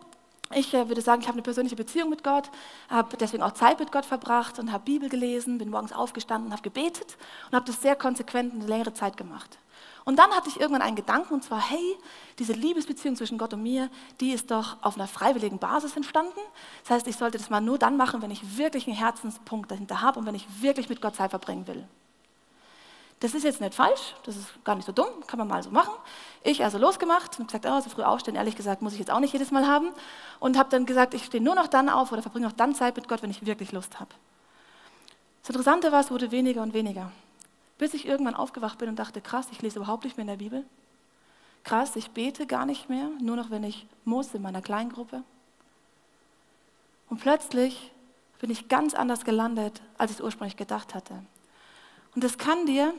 ich 0.54 0.74
äh, 0.74 0.88
würde 0.88 1.02
sagen, 1.02 1.22
ich 1.22 1.28
habe 1.28 1.36
eine 1.36 1.44
persönliche 1.44 1.76
Beziehung 1.76 2.10
mit 2.10 2.24
Gott, 2.24 2.50
habe 2.90 3.16
deswegen 3.18 3.44
auch 3.44 3.54
Zeit 3.54 3.80
mit 3.80 3.92
Gott 3.92 4.06
verbracht 4.06 4.60
und 4.60 4.72
habe 4.72 4.84
Bibel 4.84 5.10
gelesen, 5.10 5.58
bin 5.58 5.70
morgens 5.70 5.94
aufgestanden, 5.94 6.52
habe 6.52 6.64
gebetet 6.64 7.18
und 7.48 7.56
habe 7.56 7.66
das 7.66 7.82
sehr 7.82 7.96
konsequent 7.96 8.54
eine 8.54 8.66
längere 8.66 8.94
Zeit 8.94 9.16
gemacht. 9.18 9.60
Und 10.06 10.18
dann 10.18 10.32
hatte 10.32 10.50
ich 10.50 10.60
irgendwann 10.60 10.82
einen 10.82 10.96
Gedanken 10.96 11.36
und 11.36 11.44
zwar, 11.44 11.62
hey, 11.62 11.98
diese 12.40 12.54
Liebesbeziehung 12.54 13.16
zwischen 13.16 13.38
Gott 13.38 13.54
und 13.54 13.62
mir, 13.62 13.92
die 14.20 14.32
ist 14.32 14.50
doch 14.50 14.78
auf 14.82 14.96
einer 14.96 15.08
freiwilligen 15.08 15.60
Basis 15.60 15.96
entstanden. 15.96 16.40
Das 16.82 16.92
heißt, 16.92 17.08
ich 17.08 17.16
sollte 17.16 17.38
das 17.38 17.52
mal 17.52 17.62
nur 17.62 17.78
dann 17.78 17.96
machen, 17.96 18.22
wenn 18.22 18.32
ich 18.32 18.58
wirklich 18.58 18.88
einen 18.88 18.96
Herzenspunkt 18.96 19.70
dahinter 19.70 20.02
habe 20.02 20.20
und 20.20 20.26
wenn 20.26 20.36
ich 20.36 20.48
wirklich 20.62 20.90
mit 20.90 21.02
Gott 21.02 21.16
Zeit 21.16 21.30
verbringen 21.30 21.68
will. 21.68 21.88
Das 23.20 23.34
ist 23.34 23.44
jetzt 23.44 23.60
nicht 23.60 23.74
falsch, 23.74 24.16
das 24.24 24.38
ist 24.38 24.64
gar 24.64 24.76
nicht 24.76 24.86
so 24.86 24.94
dumm, 24.94 25.08
kann 25.28 25.38
man 25.38 25.48
mal 25.48 25.62
so 25.62 25.72
machen. 25.72 25.94
Ich 26.42 26.64
also 26.64 26.78
losgemacht 26.78 27.38
und 27.38 27.48
gesagt, 27.48 27.66
oh, 27.68 27.82
so 27.82 27.90
früh 27.90 28.04
aufstehen, 28.04 28.36
ehrlich 28.36 28.56
gesagt, 28.56 28.82
muss 28.82 28.94
ich 28.94 29.00
jetzt 29.00 29.12
auch 29.12 29.20
nicht 29.20 29.34
jedes 29.34 29.52
Mal 29.52 29.68
haben. 29.68 29.90
Und 30.40 30.58
habe 30.58 30.70
dann 30.70 30.86
gesagt, 30.86 31.14
ich 31.14 31.26
stehe 31.26 31.44
nur 31.44 31.56
noch 31.56 31.68
dann 31.68 31.90
auf 31.90 32.14
oder 32.14 32.22
verbringe 32.22 32.48
noch 32.48 32.54
dann 32.54 32.74
Zeit 32.76 32.96
mit 32.96 33.10
Gott, 33.10 33.22
wenn 33.22 33.30
ich 33.30 33.46
wirklich 33.46 33.74
Lust 33.74 34.00
habe. 34.00 34.12
Das 35.42 35.50
Interessante 35.50 35.92
war, 35.92 36.00
es 36.00 36.12
wurde 36.12 36.32
weniger 36.32 36.62
und 36.62 36.74
weniger. 36.74 37.12
Bis 37.78 37.94
ich 37.94 38.08
irgendwann 38.08 38.36
aufgewacht 38.36 38.78
bin 38.78 38.88
und 38.88 38.98
dachte, 38.98 39.20
krass, 39.20 39.48
ich 39.52 39.62
lese 39.62 39.80
überhaupt 39.80 40.06
nicht 40.06 40.16
mehr 40.16 40.24
in 40.24 40.28
der 40.28 40.38
Bibel. 40.38 40.66
Krass, 41.66 41.98
ich 41.98 42.12
bete 42.12 42.48
gar 42.48 42.66
nicht 42.66 42.90
mehr, 42.90 43.10
nur 43.20 43.36
noch 43.36 43.50
wenn 43.50 43.66
ich 43.66 43.86
muss 44.06 44.34
in 44.34 44.42
meiner 44.42 44.62
Kleingruppe. 44.62 45.24
Und 47.10 47.20
plötzlich 47.20 47.92
bin 48.40 48.50
ich 48.50 48.70
ganz 48.70 48.94
anders 48.94 49.26
gelandet, 49.26 49.82
als 49.98 50.12
ich 50.12 50.18
es 50.18 50.24
ursprünglich 50.24 50.56
gedacht 50.56 50.96
hatte. 50.96 51.16
Und 52.16 52.24
das 52.24 52.38
kann 52.38 52.66
dir 52.66 52.94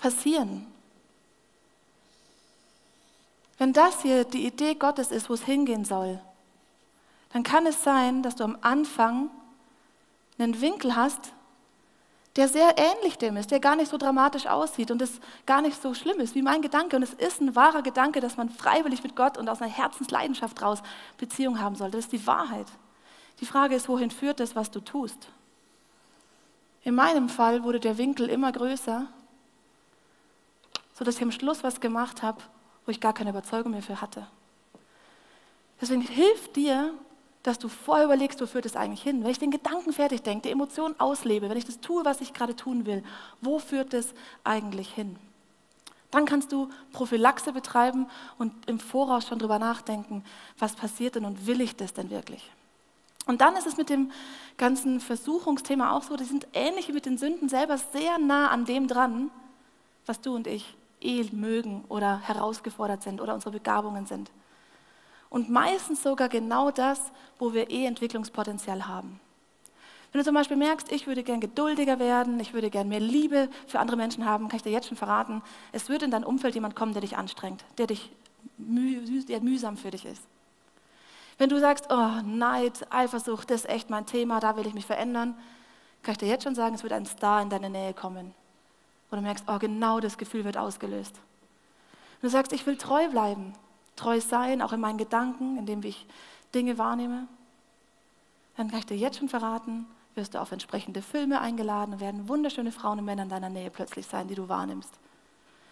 passieren. 0.00 0.66
Wenn 3.58 3.72
das 3.72 4.02
hier 4.02 4.24
die 4.24 4.46
Idee 4.46 4.74
Gottes 4.74 5.10
ist, 5.10 5.28
wo 5.28 5.34
es 5.34 5.44
hingehen 5.44 5.84
soll, 5.84 6.18
dann 7.32 7.42
kann 7.42 7.66
es 7.66 7.84
sein, 7.84 8.22
dass 8.22 8.36
du 8.36 8.44
am 8.44 8.56
Anfang 8.62 9.30
einen 10.38 10.60
Winkel 10.60 10.96
hast, 10.96 11.32
der 12.36 12.48
sehr 12.48 12.74
ähnlich 12.78 13.18
dem 13.18 13.36
ist, 13.36 13.50
der 13.50 13.60
gar 13.60 13.76
nicht 13.76 13.90
so 13.90 13.98
dramatisch 13.98 14.46
aussieht 14.46 14.90
und 14.90 15.02
es 15.02 15.20
gar 15.46 15.60
nicht 15.62 15.80
so 15.80 15.94
schlimm 15.94 16.20
ist 16.20 16.34
wie 16.34 16.42
mein 16.42 16.62
Gedanke. 16.62 16.96
Und 16.96 17.02
es 17.02 17.12
ist 17.12 17.40
ein 17.40 17.54
wahrer 17.54 17.82
Gedanke, 17.82 18.20
dass 18.20 18.36
man 18.36 18.48
freiwillig 18.48 19.02
mit 19.02 19.16
Gott 19.16 19.36
und 19.36 19.48
aus 19.48 19.60
einer 19.60 19.70
Herzensleidenschaft 19.70 20.62
raus 20.62 20.82
Beziehung 21.18 21.60
haben 21.60 21.76
sollte. 21.76 21.98
Das 21.98 22.06
ist 22.06 22.12
die 22.12 22.26
Wahrheit. 22.26 22.66
Die 23.40 23.46
Frage 23.46 23.74
ist, 23.74 23.88
wohin 23.88 24.10
führt 24.10 24.40
das, 24.40 24.54
was 24.56 24.70
du 24.70 24.80
tust? 24.80 25.28
In 26.82 26.94
meinem 26.94 27.28
Fall 27.28 27.62
wurde 27.62 27.80
der 27.80 27.98
Winkel 27.98 28.28
immer 28.28 28.52
größer, 28.52 29.06
sodass 31.00 31.16
ich 31.16 31.22
am 31.22 31.32
Schluss 31.32 31.64
was 31.64 31.80
gemacht 31.80 32.22
habe, 32.22 32.42
wo 32.84 32.90
ich 32.90 33.00
gar 33.00 33.14
keine 33.14 33.30
Überzeugung 33.30 33.72
mehr 33.72 33.82
für 33.82 34.02
hatte. 34.02 34.26
Deswegen 35.80 36.02
hilft 36.02 36.56
dir, 36.56 36.92
dass 37.42 37.58
du 37.58 37.68
vorher 37.68 38.04
überlegst, 38.04 38.38
wo 38.42 38.44
führt 38.44 38.66
es 38.66 38.76
eigentlich 38.76 39.02
hin? 39.02 39.24
Wenn 39.24 39.30
ich 39.30 39.38
den 39.38 39.50
Gedanken 39.50 39.94
fertig 39.94 40.20
denke, 40.20 40.42
die 40.42 40.52
Emotionen 40.52 41.00
auslebe, 41.00 41.48
wenn 41.48 41.56
ich 41.56 41.64
das 41.64 41.80
tue, 41.80 42.04
was 42.04 42.20
ich 42.20 42.34
gerade 42.34 42.54
tun 42.54 42.84
will, 42.84 43.02
wo 43.40 43.58
führt 43.58 43.94
es 43.94 44.12
eigentlich 44.44 44.92
hin? 44.92 45.16
Dann 46.10 46.26
kannst 46.26 46.52
du 46.52 46.68
Prophylaxe 46.92 47.54
betreiben 47.54 48.06
und 48.36 48.52
im 48.68 48.78
Voraus 48.78 49.26
schon 49.26 49.38
drüber 49.38 49.58
nachdenken, 49.58 50.22
was 50.58 50.74
passiert 50.74 51.14
denn 51.14 51.24
und 51.24 51.46
will 51.46 51.62
ich 51.62 51.76
das 51.76 51.94
denn 51.94 52.10
wirklich? 52.10 52.50
Und 53.24 53.40
dann 53.40 53.56
ist 53.56 53.66
es 53.66 53.78
mit 53.78 53.88
dem 53.88 54.12
ganzen 54.58 55.00
Versuchungsthema 55.00 55.92
auch 55.92 56.02
so, 56.02 56.18
die 56.18 56.24
sind 56.24 56.46
ähnlich 56.52 56.88
wie 56.88 56.92
mit 56.92 57.06
den 57.06 57.16
Sünden 57.16 57.48
selber 57.48 57.78
sehr 57.78 58.18
nah 58.18 58.48
an 58.48 58.66
dem 58.66 58.86
dran, 58.86 59.30
was 60.04 60.20
du 60.20 60.34
und 60.34 60.46
ich 60.46 60.76
eh 61.00 61.24
mögen 61.32 61.84
oder 61.88 62.20
herausgefordert 62.20 63.02
sind 63.02 63.20
oder 63.20 63.34
unsere 63.34 63.52
Begabungen 63.52 64.06
sind. 64.06 64.30
Und 65.28 65.48
meistens 65.48 66.02
sogar 66.02 66.28
genau 66.28 66.70
das, 66.70 67.00
wo 67.38 67.52
wir 67.52 67.70
eh 67.70 67.86
Entwicklungspotenzial 67.86 68.86
haben. 68.86 69.20
Wenn 70.12 70.20
du 70.20 70.24
zum 70.24 70.34
Beispiel 70.34 70.56
merkst, 70.56 70.90
ich 70.90 71.06
würde 71.06 71.22
gern 71.22 71.40
geduldiger 71.40 72.00
werden, 72.00 72.40
ich 72.40 72.52
würde 72.52 72.68
gern 72.68 72.88
mehr 72.88 72.98
Liebe 72.98 73.48
für 73.68 73.78
andere 73.78 73.96
Menschen 73.96 74.24
haben, 74.24 74.48
kann 74.48 74.56
ich 74.56 74.64
dir 74.64 74.72
jetzt 74.72 74.88
schon 74.88 74.96
verraten, 74.96 75.40
es 75.70 75.88
wird 75.88 76.02
in 76.02 76.10
dein 76.10 76.24
Umfeld 76.24 76.54
jemand 76.56 76.74
kommen, 76.74 76.92
der 76.92 77.02
dich 77.02 77.16
anstrengt, 77.16 77.64
der, 77.78 77.86
dich 77.86 78.10
müh, 78.58 79.22
der 79.24 79.40
mühsam 79.40 79.76
für 79.76 79.92
dich 79.92 80.04
ist. 80.04 80.22
Wenn 81.38 81.48
du 81.48 81.60
sagst, 81.60 81.86
oh, 81.90 82.20
Neid, 82.26 82.86
Eifersucht, 82.90 83.50
das 83.50 83.62
ist 83.62 83.70
echt 83.70 83.88
mein 83.88 84.04
Thema, 84.04 84.40
da 84.40 84.56
will 84.56 84.66
ich 84.66 84.74
mich 84.74 84.84
verändern, 84.84 85.38
kann 86.02 86.12
ich 86.12 86.18
dir 86.18 86.28
jetzt 86.28 86.44
schon 86.44 86.56
sagen, 86.56 86.74
es 86.74 86.82
wird 86.82 86.92
ein 86.92 87.06
Star 87.06 87.40
in 87.40 87.48
deine 87.48 87.70
Nähe 87.70 87.94
kommen. 87.94 88.34
Wo 89.10 89.16
du 89.16 89.22
merkst, 89.22 89.44
oh, 89.48 89.58
genau 89.58 90.00
das 90.00 90.18
Gefühl 90.18 90.44
wird 90.44 90.56
ausgelöst. 90.56 91.14
Wenn 92.20 92.28
du 92.28 92.32
sagst, 92.32 92.52
ich 92.52 92.66
will 92.66 92.76
treu 92.76 93.08
bleiben, 93.08 93.54
treu 93.96 94.20
sein, 94.20 94.62
auch 94.62 94.72
in 94.72 94.80
meinen 94.80 94.98
Gedanken, 94.98 95.58
indem 95.58 95.82
ich 95.82 96.06
Dinge 96.54 96.78
wahrnehme, 96.78 97.26
dann 98.56 98.68
kann 98.68 98.80
ich 98.80 98.86
dir 98.86 98.96
jetzt 98.96 99.18
schon 99.18 99.28
verraten, 99.28 99.86
wirst 100.14 100.34
du 100.34 100.40
auf 100.40 100.52
entsprechende 100.52 101.02
Filme 101.02 101.40
eingeladen 101.40 101.94
und 101.94 102.00
werden 102.00 102.28
wunderschöne 102.28 102.72
Frauen 102.72 102.98
und 102.98 103.04
Männer 103.04 103.22
in 103.22 103.28
deiner 103.28 103.48
Nähe 103.48 103.70
plötzlich 103.70 104.06
sein, 104.06 104.28
die 104.28 104.34
du 104.34 104.48
wahrnimmst. 104.48 104.92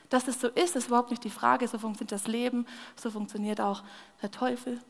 Dass 0.09 0.27
es 0.27 0.41
so 0.41 0.49
ist, 0.49 0.75
ist 0.77 0.89
überhaupt 0.89 1.11
nicht 1.11 1.25
die 1.25 1.31
Frage. 1.31 1.69
So 1.69 1.79
funktioniert 1.79 2.13
das 2.13 2.27
Leben, 2.27 2.67
so 2.97 3.11
funktioniert 3.11 3.61
auch 3.61 3.83
der 4.23 4.31
Teufel. 4.31 4.81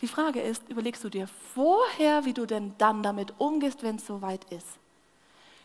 Die 0.00 0.08
Frage 0.08 0.40
ist, 0.40 0.68
überlegst 0.68 1.02
du 1.04 1.08
dir 1.08 1.26
vorher, 1.26 2.24
wie 2.24 2.32
du 2.32 2.46
denn 2.46 2.74
dann 2.78 3.02
damit 3.02 3.34
umgehst, 3.38 3.82
wenn 3.82 3.96
es 3.96 4.06
soweit 4.06 4.44
ist? 4.52 4.78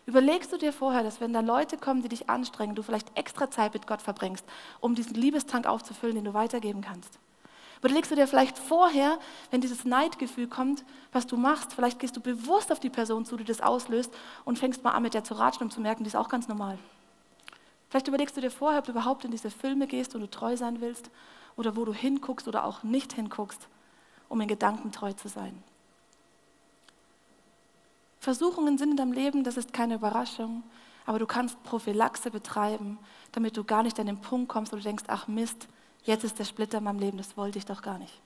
Überlegst 0.06 0.52
du 0.52 0.58
dir 0.58 0.74
vorher, 0.74 1.04
dass 1.04 1.22
wenn 1.22 1.32
da 1.32 1.40
Leute 1.40 1.78
kommen, 1.78 2.02
die 2.02 2.10
dich 2.10 2.30
anstrengen, 2.30 2.76
du 2.76 2.84
vielleicht 2.84 3.18
extra 3.18 3.50
Zeit 3.50 3.74
mit 3.74 3.88
Gott 3.88 4.02
verbringst, 4.02 4.46
um 4.82 4.96
diesen 4.96 5.16
Liebestank 5.16 5.66
aufzufüllen, 5.66 6.16
den 6.16 6.26
du 6.26 6.34
weitergeben 6.34 6.82
kannst? 6.82 7.20
Überlegst 7.80 8.12
du 8.12 8.16
dir 8.16 8.28
vielleicht 8.28 8.58
vorher, 8.58 9.18
wenn 9.52 9.62
dieses 9.62 9.84
Neidgefühl 9.84 10.48
kommt, 10.48 10.86
was 11.12 11.28
du 11.28 11.36
machst, 11.36 11.74
vielleicht 11.74 12.00
gehst 12.00 12.16
du 12.16 12.22
bewusst 12.22 12.72
auf 12.72 12.80
die 12.80 12.90
Person 12.90 13.26
zu, 13.26 13.36
die 13.36 13.44
das 13.44 13.62
auslöst 13.62 14.14
und 14.46 14.58
fängst 14.58 14.84
mal 14.84 14.92
an, 14.92 15.04
mit 15.04 15.14
der 15.14 15.24
zu 15.24 15.34
ratschen, 15.34 15.64
um 15.64 15.72
zu 15.72 15.82
merken, 15.82 16.04
die 16.04 16.08
ist 16.08 16.16
auch 16.16 16.30
ganz 16.30 16.48
normal. 16.48 16.78
Vielleicht 17.90 18.08
überlegst 18.08 18.36
du 18.36 18.42
dir 18.42 18.52
vorher, 18.52 18.80
ob 18.80 18.86
du 18.86 18.92
überhaupt 18.92 19.26
in 19.26 19.32
diese 19.32 19.52
Filme 19.52 19.88
gehst 19.88 20.16
und 20.16 20.22
du 20.22 20.30
treu 20.30 20.56
sein 20.58 20.82
willst 20.82 21.12
oder 21.56 21.76
wo 21.76 21.86
du 21.86 21.94
hinguckst 21.94 22.48
oder 22.48 22.66
auch 22.66 22.84
nicht 22.84 23.14
hinguckst, 23.14 23.68
um 24.30 24.42
in 24.42 24.48
Gedanken 24.48 24.92
treu 24.92 25.14
zu 25.14 25.28
sein. 25.28 25.62
Versuchungen 28.24 28.78
sind 28.78 28.92
in 28.92 28.98
deinem 28.98 29.12
Leben, 29.12 29.44
das 29.44 29.58
ist 29.58 29.74
keine 29.74 29.96
Überraschung, 29.96 30.64
aber 31.06 31.20
du 31.20 31.26
kannst 31.26 31.62
Prophylaxe 31.64 32.32
betreiben, 32.32 32.98
damit 33.34 33.58
du 33.58 33.64
gar 33.64 33.84
nicht 33.84 34.00
an 34.00 34.08
den 34.08 34.22
Punkt 34.22 34.50
kommst, 34.50 34.72
wo 34.72 34.78
du 34.78 34.84
denkst, 34.84 35.04
ach 35.08 35.28
Mist, 35.28 35.68
Jetzt 36.04 36.26
ist 36.26 36.38
der 36.38 36.46
Splitter 36.46 36.80
in 36.80 36.84
meinem 36.84 37.00
Leben, 37.00 37.18
das 37.18 37.38
wollte 37.38 37.58
ich 37.58 37.66
doch 37.66 37.82
gar 37.82 37.98
nicht. 37.98 38.20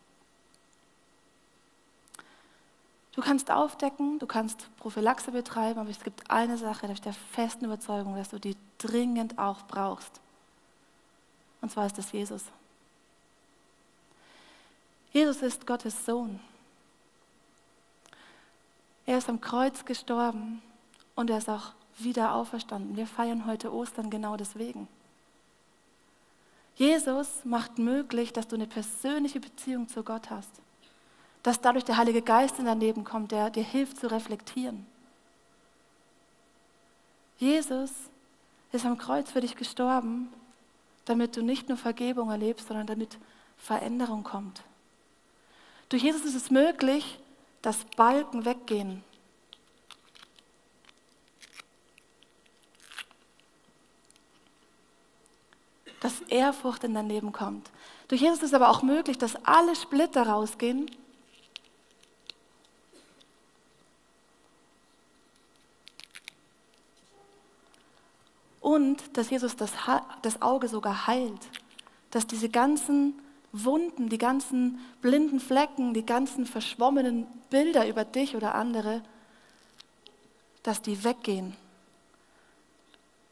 Du 3.13 3.21
kannst 3.21 3.49
aufdecken, 3.49 4.19
du 4.19 4.27
kannst 4.27 4.69
Prophylaxe 4.77 5.31
betreiben, 5.31 5.79
aber 5.79 5.89
es 5.89 6.03
gibt 6.03 6.29
eine 6.29 6.57
Sache, 6.57 6.87
da 6.87 6.93
ich 6.93 7.01
der 7.01 7.13
festen 7.13 7.65
Überzeugung, 7.65 8.15
dass 8.15 8.29
du 8.29 8.39
die 8.39 8.55
dringend 8.77 9.39
auch 9.39 9.63
brauchst. 9.63 10.19
Und 11.61 11.71
zwar 11.71 11.87
ist 11.87 11.97
es 11.97 12.11
Jesus. 12.11 12.43
Jesus 15.11 15.41
ist 15.41 15.65
Gottes 15.65 16.05
Sohn. 16.05 16.39
Er 19.07 19.17
ist 19.17 19.29
am 19.29 19.39
Kreuz 19.39 19.85
gestorben 19.85 20.61
und 21.15 21.29
er 21.29 21.37
ist 21.37 21.49
auch 21.49 21.71
wieder 21.97 22.35
auferstanden. 22.35 22.97
Wir 22.97 23.07
feiern 23.07 23.47
heute 23.47 23.73
Ostern 23.73 24.09
genau 24.09 24.35
deswegen. 24.35 24.87
Jesus 26.75 27.43
macht 27.45 27.79
möglich, 27.79 28.33
dass 28.33 28.49
du 28.49 28.55
eine 28.55 28.67
persönliche 28.67 29.39
Beziehung 29.39 29.87
zu 29.87 30.03
Gott 30.03 30.29
hast. 30.29 30.51
Dass 31.41 31.61
dadurch 31.61 31.85
der 31.85 31.95
Heilige 31.95 32.21
Geist 32.21 32.59
in 32.59 32.65
dein 32.65 32.81
Leben 32.81 33.05
kommt, 33.05 33.31
der 33.31 33.49
dir 33.49 33.63
hilft 33.63 33.97
zu 33.97 34.11
reflektieren. 34.11 34.85
Jesus 37.37 37.91
ist 38.73 38.85
am 38.85 38.97
Kreuz 38.97 39.31
für 39.31 39.41
dich 39.41 39.55
gestorben, 39.55 40.27
damit 41.05 41.37
du 41.37 41.41
nicht 41.41 41.69
nur 41.69 41.77
Vergebung 41.77 42.29
erlebst, 42.29 42.67
sondern 42.67 42.87
damit 42.87 43.17
Veränderung 43.55 44.23
kommt. 44.23 44.63
Durch 45.87 46.03
Jesus 46.03 46.25
ist 46.25 46.35
es 46.35 46.51
möglich, 46.51 47.19
dass 47.61 47.83
Balken 47.95 48.45
weggehen, 48.45 49.03
dass 55.99 56.21
Ehrfurcht 56.21 56.83
in 56.83 56.93
dein 56.93 57.09
Leben 57.09 57.31
kommt. 57.31 57.69
Durch 58.07 58.21
Jesus 58.21 58.37
ist 58.37 58.43
es 58.49 58.53
aber 58.53 58.69
auch 58.69 58.81
möglich, 58.81 59.17
dass 59.17 59.35
alle 59.45 59.75
Splitter 59.75 60.27
rausgehen. 60.27 60.89
Und 68.61 69.17
dass 69.17 69.29
Jesus 69.29 69.55
das, 69.55 69.71
das 70.21 70.41
Auge 70.41 70.67
sogar 70.67 71.07
heilt. 71.07 71.39
Dass 72.11 72.27
diese 72.27 72.49
ganzen 72.49 73.21
Wunden, 73.63 74.09
die 74.09 74.17
ganzen 74.17 74.79
blinden 75.01 75.39
Flecken, 75.39 75.93
die 75.93 76.05
ganzen 76.05 76.45
verschwommenen 76.45 77.27
Bilder 77.49 77.87
über 77.87 78.05
dich 78.05 78.35
oder 78.35 78.55
andere, 78.55 79.01
dass 80.63 80.81
die 80.81 81.03
weggehen 81.03 81.55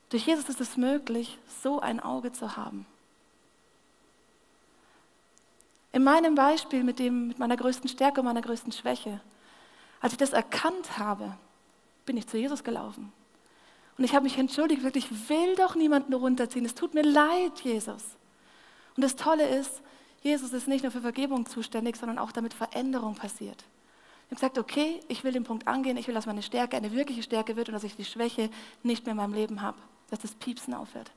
durch 0.10 0.28
Jesus 0.28 0.48
ist 0.50 0.62
es 0.62 0.78
möglich, 0.78 1.38
so 1.62 1.80
ein 1.80 2.00
Auge 2.00 2.32
zu 2.32 2.56
haben. 2.56 2.86
In 5.92 6.04
meinem 6.04 6.36
Beispiel 6.36 6.84
mit, 6.84 7.00
dem, 7.00 7.28
mit 7.28 7.40
meiner 7.40 7.58
größten 7.58 7.90
Stärke 7.90 8.22
und 8.22 8.26
meiner 8.26 8.42
größten 8.42 8.72
Schwäche, 8.72 9.20
als 10.00 10.14
ich 10.14 10.18
das 10.18 10.32
erkannt 10.32 10.98
habe, 10.98 11.36
bin 12.06 12.16
ich 12.16 12.28
zu 12.28 12.38
Jesus 12.38 12.64
gelaufen. 12.64 13.12
Und 13.98 14.04
ich 14.04 14.14
habe 14.14 14.24
mich 14.24 14.38
entschuldigt, 14.38 14.84
wirklich, 14.84 15.10
ich 15.10 15.30
will 15.30 15.56
doch 15.56 15.76
niemanden 15.76 16.14
runterziehen. 16.14 16.66
Es 16.66 16.76
tut 16.76 16.94
mir 16.94 17.04
leid, 17.04 17.60
Jesus. 17.62 18.04
Und 18.96 19.04
das 19.04 19.16
Tolle 19.16 19.48
ist, 19.48 19.82
Jesus 20.26 20.52
ist 20.52 20.68
nicht 20.68 20.84
nur 20.84 20.92
für 20.92 21.02
Vergebung 21.02 21.46
zuständig, 21.46 21.96
sondern 21.96 22.18
auch 22.18 22.34
damit 22.34 22.54
Veränderung 22.54 23.16
passiert. 23.16 23.64
Ich 24.26 24.32
habe 24.32 24.36
gesagt, 24.36 24.58
okay, 24.58 25.00
ich 25.08 25.24
will 25.24 25.32
den 25.32 25.44
Punkt 25.44 25.68
angehen, 25.68 25.98
ich 25.98 26.08
will, 26.08 26.16
dass 26.16 26.26
meine 26.26 26.42
Stärke 26.42 26.76
eine 26.76 26.92
wirkliche 26.92 27.22
Stärke 27.24 27.56
wird 27.56 27.70
und 27.70 27.74
dass 27.74 27.84
ich 27.84 27.96
die 27.96 28.06
Schwäche 28.06 28.50
nicht 28.82 29.06
mehr 29.06 29.12
in 29.12 29.18
meinem 29.18 29.34
Leben 29.34 29.62
habe 29.62 29.78
dass 30.10 30.20
das 30.20 30.36
Piepsen 30.36 30.74
aufhört. 30.74 31.12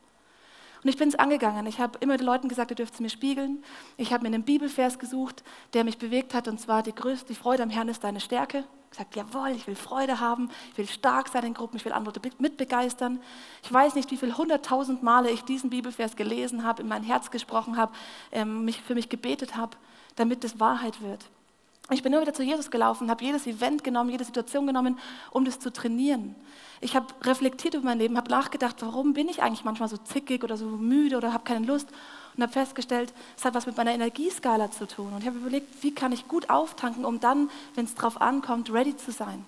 Und 0.83 0.89
ich 0.89 0.97
bin 0.97 1.09
es 1.09 1.17
angegangen. 1.17 1.67
Ich 1.67 1.81
habe 1.81 1.99
immer 2.01 2.17
den 2.17 2.27
Leuten 2.27 2.49
gesagt, 2.49 2.71
ihr 2.71 2.77
dürft 2.77 2.95
es 2.95 3.01
mir 3.01 3.11
spiegeln. 3.11 3.65
Ich 3.97 4.13
habe 4.13 4.23
mir 4.23 4.35
einen 4.35 4.45
Bibelvers 4.45 4.99
gesucht, 4.99 5.43
der 5.75 5.85
mich 5.85 5.99
bewegt 5.99 6.35
hat, 6.35 6.49
und 6.49 6.61
zwar 6.61 6.83
die 6.83 6.95
größte 6.95 7.35
Freude 7.35 7.63
am 7.63 7.71
Herrn 7.71 7.89
ist 7.89 8.05
deine 8.05 8.21
Stärke. 8.21 8.65
Ich 8.85 8.97
gesagt, 8.97 9.17
jawohl, 9.17 9.51
ich 9.51 9.67
will 9.67 9.75
Freude 9.75 10.19
haben, 10.19 10.51
ich 10.73 10.79
will 10.79 10.89
stark 10.89 11.29
sein 11.29 11.45
in 11.45 11.53
Gruppen, 11.55 11.77
ich 11.77 11.85
will 11.85 11.93
andere 11.93 12.21
mitbegeistern. 12.39 13.21
Ich 13.63 13.71
weiß 13.71 13.95
nicht, 13.97 14.11
wie 14.11 14.17
viele 14.17 14.39
hunderttausend 14.39 15.03
Male 15.03 15.31
ich 15.31 15.43
diesen 15.43 15.69
Bibelvers 15.69 16.17
gelesen 16.17 16.65
habe, 16.65 16.83
in 16.83 16.89
mein 16.89 17.03
Herz 17.03 17.31
gesprochen 17.31 17.77
habe, 17.77 17.93
ähm, 18.33 18.65
mich 18.65 18.81
für 18.81 18.95
mich 18.95 19.11
gebetet 19.11 19.57
habe, 19.57 19.77
damit 20.17 20.43
es 20.43 20.59
Wahrheit 20.59 21.03
wird. 21.03 21.29
Ich 21.91 22.03
bin 22.03 22.13
nur 22.13 22.21
wieder 22.21 22.35
zu 22.35 22.43
Jesus 22.43 22.71
gelaufen, 22.71 23.11
habe 23.11 23.25
jedes 23.25 23.47
Event 23.47 23.83
genommen, 23.83 24.11
jede 24.11 24.25
Situation 24.25 24.67
genommen, 24.67 24.99
um 25.31 25.45
das 25.45 25.59
zu 25.59 25.73
trainieren. 25.73 26.35
Ich 26.81 26.95
habe 26.95 27.07
reflektiert 27.23 27.75
über 27.75 27.85
mein 27.85 27.99
Leben, 27.99 28.17
habe 28.17 28.31
nachgedacht, 28.31 28.77
warum 28.81 29.15
bin 29.15 29.29
ich 29.29 29.43
eigentlich 29.43 29.65
manchmal 29.65 29.89
so 29.89 29.97
zickig 29.97 30.45
oder 30.45 30.57
so 30.57 30.67
müde 30.67 31.17
oder 31.17 31.33
habe 31.33 31.45
keine 31.45 31.67
Lust 31.67 31.89
und 32.37 32.43
habe 32.43 32.53
festgestellt, 32.53 33.13
es 33.37 33.45
hat 33.45 33.55
was 33.55 33.67
mit 33.67 33.77
meiner 33.77 33.93
Energieskala 33.93 34.71
zu 34.71 34.87
tun. 34.87 35.13
Und 35.13 35.21
ich 35.21 35.27
habe 35.27 35.39
überlegt, 35.39 35.83
wie 35.83 35.95
kann 35.95 36.13
ich 36.13 36.29
gut 36.29 36.51
auftanken, 36.51 37.05
um 37.05 37.21
dann, 37.21 37.51
wenn 37.75 37.87
es 37.87 37.95
drauf 37.95 38.21
ankommt, 38.21 38.73
ready 38.73 38.97
zu 38.97 39.11
sein. 39.11 39.45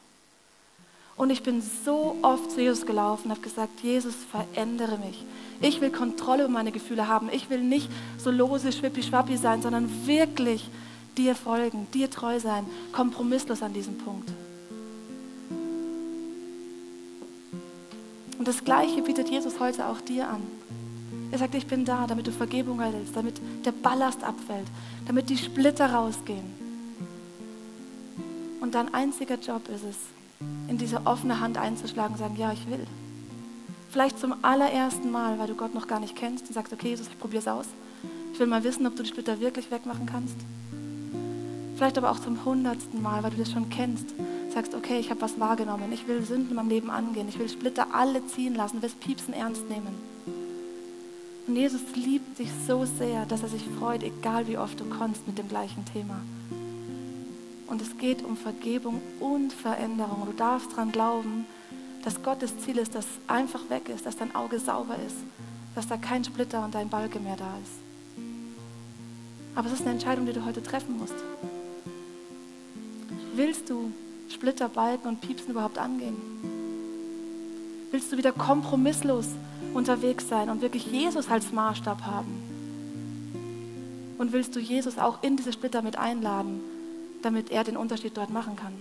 Und 1.17 1.29
ich 1.29 1.43
bin 1.43 1.63
so 1.85 2.17
oft 2.23 2.51
zu 2.51 2.63
Jesus 2.63 2.87
gelaufen 2.87 3.27
und 3.27 3.33
habe 3.33 3.43
gesagt, 3.43 3.81
Jesus, 3.81 4.15
verändere 4.31 4.97
mich. 4.97 5.23
Ich 5.61 5.83
will 5.83 5.91
Kontrolle 5.91 6.45
über 6.45 6.53
meine 6.53 6.73
Gefühle 6.73 7.07
haben. 7.07 7.29
Ich 7.31 7.51
will 7.51 7.61
nicht 7.61 7.91
so 8.17 8.31
lose, 8.31 8.73
schwippi-schwappi 8.73 9.37
sein, 9.37 9.61
sondern 9.61 10.07
wirklich 10.07 10.67
dir 11.17 11.35
folgen, 11.35 11.87
dir 11.93 12.11
treu 12.11 12.39
sein, 12.41 12.65
kompromisslos 12.93 13.63
an 13.63 13.73
diesem 13.73 13.99
Punkt. 13.99 14.31
Und 18.39 18.49
das 18.49 18.65
Gleiche 18.65 19.03
bietet 19.03 19.29
Jesus 19.29 19.61
heute 19.61 19.87
auch 19.87 20.01
dir 20.01 20.29
an. 20.29 20.41
Er 21.31 21.39
sagt, 21.39 21.55
ich 21.55 21.67
bin 21.67 21.85
da, 21.85 22.07
damit 22.07 22.27
du 22.27 22.33
Vergebung 22.33 22.81
erhältst, 22.81 23.15
damit 23.15 23.41
der 23.65 23.73
Ballast 23.73 24.25
abfällt, 24.25 24.67
damit 25.07 25.29
die 25.29 25.37
Splitter 25.37 25.93
rausgehen. 25.93 26.71
Und 28.61 28.75
dein 28.75 28.93
einziger 28.95 29.37
Job 29.37 29.69
ist 29.69 29.85
es, 29.85 29.97
in 30.69 30.79
diese 30.79 31.07
offene 31.07 31.41
Hand 31.41 31.59
einzuschlagen 31.59 32.15
und 32.15 32.19
sagen, 32.19 32.37
ja, 32.37 32.53
ich 32.53 32.69
will. 32.69 32.87
Vielleicht 33.91 34.19
zum 34.19 34.35
allerersten 34.43 35.11
Mal, 35.11 35.39
weil 35.39 35.49
du 35.49 35.55
Gott 35.55 35.75
noch 35.75 35.87
gar 35.87 36.01
nicht 36.01 36.17
kennst 36.17 36.47
und 36.47 36.55
sagst, 36.55 36.73
okay, 36.73 36.89
Jesus, 36.89 37.09
ich 37.09 37.19
probiere 37.19 37.43
es 37.43 37.49
aus. 37.49 37.67
Ich 38.33 38.39
will 38.39 38.47
mal 38.47 38.65
wissen, 38.65 38.87
ob 38.87 38.97
du 38.97 39.03
die 39.03 39.09
Splitter 39.09 39.41
wirklich 39.41 39.71
wegmachen 39.71 40.07
kannst. 40.07 40.37
Vielleicht 41.81 41.97
aber 41.97 42.11
auch 42.11 42.19
zum 42.19 42.45
hundertsten 42.45 43.01
Mal, 43.01 43.23
weil 43.23 43.31
du 43.31 43.39
das 43.39 43.53
schon 43.53 43.71
kennst. 43.71 44.05
Sagst, 44.53 44.75
okay, 44.75 44.99
ich 44.99 45.09
habe 45.09 45.23
was 45.23 45.41
wahrgenommen. 45.41 45.91
Ich 45.95 46.07
will 46.07 46.23
Sünden 46.23 46.51
in 46.51 46.57
meinem 46.57 46.69
Leben 46.69 46.91
angehen. 46.91 47.27
Ich 47.27 47.39
will 47.39 47.49
Splitter 47.49 47.87
alle 47.95 48.23
ziehen 48.27 48.55
lassen, 48.55 48.83
will 48.83 48.91
das 48.91 48.93
Piepsen 48.93 49.33
ernst 49.33 49.67
nehmen. 49.71 49.95
Und 51.47 51.57
Jesus 51.57 51.81
liebt 51.95 52.39
dich 52.39 52.51
so 52.67 52.85
sehr, 52.85 53.25
dass 53.25 53.43
er 53.43 53.49
sich 53.49 53.65
freut, 53.79 54.03
egal 54.03 54.47
wie 54.47 54.59
oft 54.59 54.79
du 54.79 54.85
kommst 54.85 55.27
mit 55.27 55.39
dem 55.39 55.49
gleichen 55.49 55.87
Thema. 55.87 56.21
Und 57.67 57.81
es 57.81 57.97
geht 57.97 58.23
um 58.27 58.37
Vergebung 58.37 59.01
und 59.19 59.51
Veränderung. 59.51 60.27
Du 60.27 60.37
darfst 60.37 60.73
daran 60.73 60.93
glauben, 60.93 61.47
dass 62.05 62.23
Gottes 62.23 62.59
Ziel 62.59 62.77
ist, 62.77 62.95
dass 62.95 63.07
einfach 63.27 63.71
weg 63.71 63.89
ist, 63.89 64.05
dass 64.05 64.19
dein 64.19 64.35
Auge 64.35 64.59
sauber 64.59 64.97
ist, 65.07 65.17
dass 65.75 65.89
da 65.89 65.97
kein 65.97 66.25
Splitter 66.25 66.63
und 66.63 66.75
dein 66.75 66.91
Balke 66.91 67.21
mehr 67.21 67.37
da 67.37 67.55
ist. 67.63 67.73
Aber 69.55 69.67
es 69.69 69.73
ist 69.73 69.81
eine 69.81 69.93
Entscheidung, 69.93 70.27
die 70.27 70.35
du 70.35 70.45
heute 70.45 70.63
treffen 70.63 70.99
musst. 70.99 71.15
Willst 73.41 73.71
du 73.71 73.91
Splitter, 74.29 74.69
Balken 74.69 75.09
und 75.09 75.23
Piepsen 75.23 75.53
überhaupt 75.53 75.79
angehen? 75.79 76.15
Willst 77.91 78.13
du 78.13 78.19
wieder 78.19 78.33
kompromisslos 78.33 79.29
unterwegs 79.73 80.29
sein 80.29 80.51
und 80.51 80.61
wirklich 80.61 80.85
Jesus 80.85 81.31
als 81.31 81.51
Maßstab 81.51 82.03
haben? 82.03 82.35
Und 84.19 84.35
willst 84.35 84.55
du 84.55 84.61
Jesus 84.61 84.99
auch 84.99 85.23
in 85.23 85.39
diese 85.39 85.55
Splitter 85.55 85.81
mit 85.81 85.97
einladen, 85.97 86.61
damit 87.23 87.51
er 87.51 87.65
den 87.65 87.79
Unterschied 87.79 88.15
dort 88.15 88.29
machen 88.29 88.57
kann? 88.57 88.75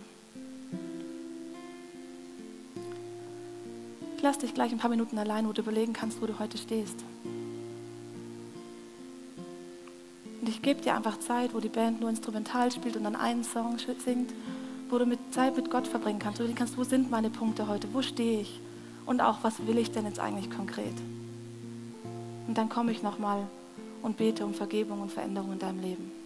Ich 4.17 4.21
lasse 4.21 4.41
dich 4.41 4.53
gleich 4.53 4.73
ein 4.73 4.77
paar 4.77 4.89
Minuten 4.89 5.17
allein, 5.17 5.47
wo 5.47 5.53
du 5.53 5.61
überlegen 5.61 5.93
kannst, 5.93 6.21
wo 6.21 6.25
du 6.25 6.37
heute 6.37 6.57
stehst. 6.57 6.97
Und 10.49 10.55
ich 10.55 10.63
gebe 10.63 10.81
dir 10.81 10.95
einfach 10.95 11.19
Zeit, 11.19 11.53
wo 11.53 11.59
die 11.59 11.69
Band 11.69 12.01
nur 12.01 12.09
instrumental 12.09 12.71
spielt 12.71 12.97
und 12.97 13.03
dann 13.03 13.15
einen 13.15 13.43
Song 13.43 13.77
singt, 13.77 14.33
wo 14.89 14.97
du 14.97 15.05
mit 15.05 15.19
Zeit 15.29 15.55
mit 15.55 15.69
Gott 15.69 15.87
verbringen 15.87 16.17
kannst, 16.17 16.41
wo 16.41 16.43
du 16.43 16.51
kannst, 16.55 16.75
wo 16.75 16.83
sind 16.83 17.11
meine 17.11 17.29
Punkte 17.29 17.67
heute, 17.67 17.87
wo 17.93 18.01
stehe 18.01 18.41
ich 18.41 18.59
und 19.05 19.21
auch, 19.21 19.43
was 19.43 19.67
will 19.67 19.77
ich 19.77 19.91
denn 19.91 20.05
jetzt 20.05 20.19
eigentlich 20.19 20.49
konkret. 20.49 20.95
Und 22.47 22.57
dann 22.57 22.67
komme 22.67 22.91
ich 22.91 23.03
nochmal 23.03 23.45
und 24.01 24.17
bete 24.17 24.43
um 24.43 24.55
Vergebung 24.55 25.01
und 25.01 25.11
Veränderung 25.11 25.51
in 25.51 25.59
deinem 25.59 25.81
Leben. 25.81 26.18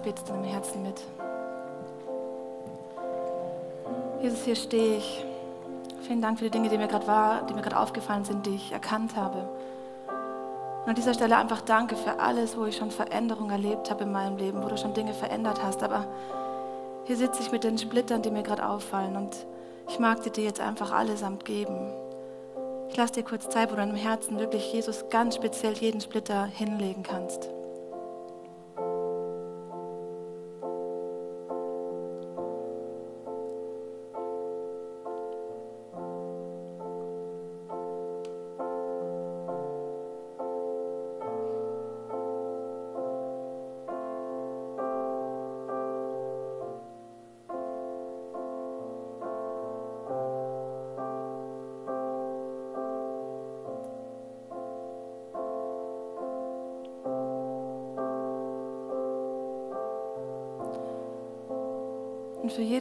Magst, 0.00 0.02
betest 0.02 0.28
in 0.28 0.34
deinem 0.34 0.44
Herzen 0.44 0.82
mit. 0.82 1.00
Jesus, 4.22 4.44
hier 4.44 4.56
stehe 4.56 4.96
ich 4.96 5.24
Vielen 6.02 6.22
Dank 6.22 6.38
für 6.38 6.46
die 6.46 6.50
Dinge, 6.50 6.68
die 6.68 6.76
mir 6.76 6.88
gerade 6.88 7.06
war, 7.06 7.46
die 7.46 7.54
mir 7.54 7.62
gerade 7.62 7.78
aufgefallen 7.78 8.24
sind, 8.24 8.44
die 8.44 8.56
ich 8.56 8.72
erkannt 8.72 9.14
habe. 9.14 9.48
Und 10.82 10.88
an 10.88 10.94
dieser 10.96 11.14
Stelle 11.14 11.36
einfach 11.36 11.60
danke 11.60 11.94
für 11.94 12.18
alles, 12.18 12.56
wo 12.56 12.64
ich 12.64 12.78
schon 12.78 12.90
Veränderung 12.90 13.50
erlebt 13.50 13.90
habe 13.90 14.02
in 14.02 14.10
meinem 14.10 14.36
Leben, 14.36 14.60
wo 14.60 14.68
du 14.68 14.76
schon 14.76 14.92
Dinge 14.92 15.14
verändert 15.14 15.62
hast. 15.62 15.84
Aber 15.84 16.08
hier 17.04 17.16
sitze 17.16 17.42
ich 17.42 17.52
mit 17.52 17.62
den 17.62 17.78
Splittern, 17.78 18.22
die 18.22 18.32
mir 18.32 18.42
gerade 18.42 18.68
auffallen 18.68 19.14
und 19.14 19.46
ich 19.88 20.00
mag 20.00 20.20
dir 20.20 20.42
jetzt 20.42 20.60
einfach 20.60 20.90
allesamt 20.90 21.44
geben. 21.44 21.92
Ich 22.88 22.96
lasse 22.96 23.12
dir 23.12 23.22
kurz 23.22 23.48
Zeit, 23.48 23.70
wo 23.70 23.76
du 23.76 23.82
in 23.82 23.90
deinem 23.90 23.98
Herzen 23.98 24.40
wirklich 24.40 24.72
Jesus 24.72 25.04
ganz 25.10 25.36
speziell 25.36 25.74
jeden 25.74 26.00
Splitter 26.00 26.46
hinlegen 26.46 27.04
kannst. 27.04 27.50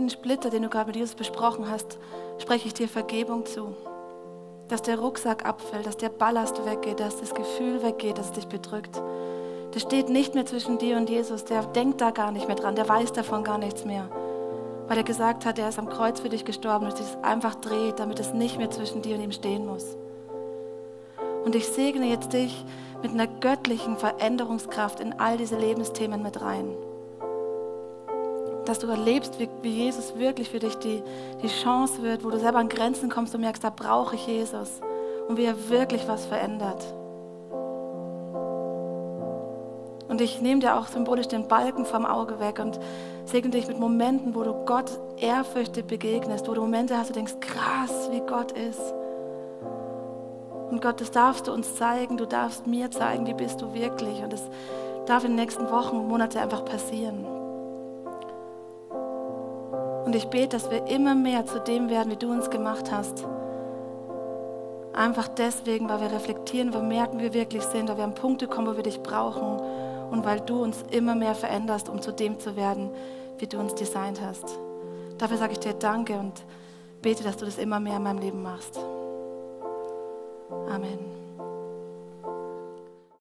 Jeden 0.09 0.23
Splitter, 0.23 0.49
den 0.49 0.63
du 0.63 0.69
gerade 0.69 0.87
mit 0.87 0.95
Jesus 0.95 1.15
besprochen 1.15 1.69
hast, 1.69 1.99
spreche 2.39 2.67
ich 2.67 2.73
dir 2.73 2.87
Vergebung 2.87 3.45
zu. 3.45 3.75
Dass 4.67 4.81
der 4.81 4.99
Rucksack 4.99 5.45
abfällt, 5.45 5.85
dass 5.85 5.97
der 5.97 6.09
Ballast 6.09 6.65
weggeht, 6.65 6.99
dass 6.99 7.19
das 7.19 7.33
Gefühl 7.33 7.83
weggeht, 7.83 8.17
das 8.17 8.31
dich 8.31 8.47
bedrückt. 8.47 9.01
Das 9.71 9.83
steht 9.83 10.09
nicht 10.09 10.33
mehr 10.33 10.45
zwischen 10.45 10.77
dir 10.79 10.97
und 10.97 11.09
Jesus. 11.09 11.45
Der 11.45 11.63
denkt 11.63 12.01
da 12.01 12.09
gar 12.11 12.31
nicht 12.31 12.47
mehr 12.47 12.55
dran. 12.55 12.75
Der 12.75 12.89
weiß 12.89 13.13
davon 13.13 13.43
gar 13.43 13.59
nichts 13.59 13.85
mehr. 13.85 14.09
Weil 14.87 14.97
er 14.97 15.03
gesagt 15.03 15.45
hat, 15.45 15.59
er 15.59 15.69
ist 15.69 15.77
am 15.77 15.89
Kreuz 15.89 16.19
für 16.19 16.29
dich 16.29 16.43
gestorben 16.43 16.85
und 16.85 16.99
es 16.99 17.17
einfach 17.21 17.55
dreht, 17.55 17.99
damit 17.99 18.19
es 18.19 18.33
nicht 18.33 18.57
mehr 18.57 18.71
zwischen 18.71 19.03
dir 19.03 19.15
und 19.15 19.21
ihm 19.21 19.31
stehen 19.31 19.67
muss. 19.67 19.95
Und 21.45 21.53
ich 21.55 21.67
segne 21.67 22.07
jetzt 22.07 22.33
dich 22.33 22.65
mit 23.03 23.11
einer 23.11 23.27
göttlichen 23.27 23.95
Veränderungskraft 23.97 24.99
in 24.99 25.19
all 25.19 25.37
diese 25.37 25.57
Lebensthemen 25.57 26.23
mit 26.23 26.41
rein 26.41 26.75
dass 28.69 28.77
du 28.77 28.87
erlebst, 28.87 29.39
wie, 29.39 29.49
wie 29.63 29.85
Jesus 29.85 30.15
wirklich 30.15 30.51
für 30.51 30.59
dich 30.59 30.75
die, 30.75 31.01
die 31.41 31.47
Chance 31.47 32.03
wird, 32.03 32.23
wo 32.23 32.29
du 32.29 32.37
selber 32.37 32.59
an 32.59 32.69
Grenzen 32.69 33.09
kommst 33.09 33.33
und 33.33 33.41
merkst, 33.41 33.63
da 33.63 33.71
brauche 33.71 34.15
ich 34.15 34.27
Jesus 34.27 34.79
und 35.27 35.37
wie 35.37 35.45
er 35.45 35.69
wirklich 35.69 36.07
was 36.07 36.27
verändert. 36.27 36.85
Und 40.07 40.21
ich 40.21 40.39
nehme 40.39 40.59
dir 40.61 40.77
auch 40.77 40.85
symbolisch 40.85 41.27
den 41.27 41.47
Balken 41.47 41.83
vom 41.83 42.05
Auge 42.05 42.39
weg 42.39 42.59
und 42.59 42.79
segne 43.25 43.49
dich 43.49 43.67
mit 43.67 43.79
Momenten, 43.79 44.35
wo 44.35 44.43
du 44.43 44.53
Gott 44.65 44.91
ehrfürchtig 45.17 45.85
begegnest, 45.85 46.47
wo 46.47 46.53
du 46.53 46.61
Momente 46.61 46.95
hast, 46.95 47.09
wo 47.09 47.13
du 47.13 47.19
denkst, 47.19 47.39
krass, 47.39 48.09
wie 48.11 48.21
Gott 48.21 48.51
ist. 48.51 48.93
Und 50.69 50.79
Gott, 50.79 51.01
das 51.01 51.09
darfst 51.09 51.47
du 51.47 51.53
uns 51.53 51.73
zeigen, 51.73 52.17
du 52.17 52.27
darfst 52.27 52.67
mir 52.67 52.91
zeigen, 52.91 53.25
wie 53.25 53.33
bist 53.33 53.61
du 53.61 53.73
wirklich. 53.73 54.21
Und 54.21 54.31
das 54.31 54.43
darf 55.07 55.23
in 55.23 55.31
den 55.31 55.37
nächsten 55.37 55.71
Wochen, 55.71 56.07
Monaten 56.07 56.37
einfach 56.37 56.63
passieren. 56.65 57.38
Und 60.09 60.15
ich 60.15 60.25
bete, 60.25 60.57
dass 60.57 60.71
wir 60.71 60.87
immer 60.87 61.13
mehr 61.13 61.45
zu 61.45 61.59
dem 61.59 61.87
werden, 61.87 62.11
wie 62.11 62.15
du 62.15 62.31
uns 62.31 62.49
gemacht 62.49 62.91
hast. 62.91 63.27
Einfach 64.91 65.27
deswegen, 65.27 65.87
weil 65.87 66.01
wir 66.01 66.11
reflektieren, 66.11 66.73
wir 66.73 66.81
merken, 66.81 67.19
wir 67.19 67.35
wirklich 67.35 67.61
sind, 67.61 67.89
weil 67.89 67.97
wir 67.97 68.05
an 68.05 68.15
Punkte 68.15 68.47
kommen, 68.47 68.65
wo 68.65 68.75
wir 68.75 68.81
dich 68.81 69.03
brauchen 69.03 69.59
und 70.09 70.25
weil 70.25 70.39
du 70.39 70.63
uns 70.63 70.83
immer 70.89 71.13
mehr 71.13 71.35
veränderst, 71.35 71.89
um 71.89 72.01
zu 72.01 72.11
dem 72.11 72.39
zu 72.39 72.55
werden, 72.55 72.89
wie 73.37 73.45
du 73.45 73.59
uns 73.59 73.75
designt 73.75 74.19
hast. 74.19 74.57
Dafür 75.19 75.37
sage 75.37 75.51
ich 75.51 75.59
dir 75.59 75.73
Danke 75.73 76.17
und 76.17 76.43
bete, 77.03 77.23
dass 77.23 77.37
du 77.37 77.45
das 77.45 77.59
immer 77.59 77.79
mehr 77.79 77.97
in 77.97 78.03
meinem 78.03 78.17
Leben 78.17 78.41
machst. 78.41 78.79
Amen. 80.73 81.28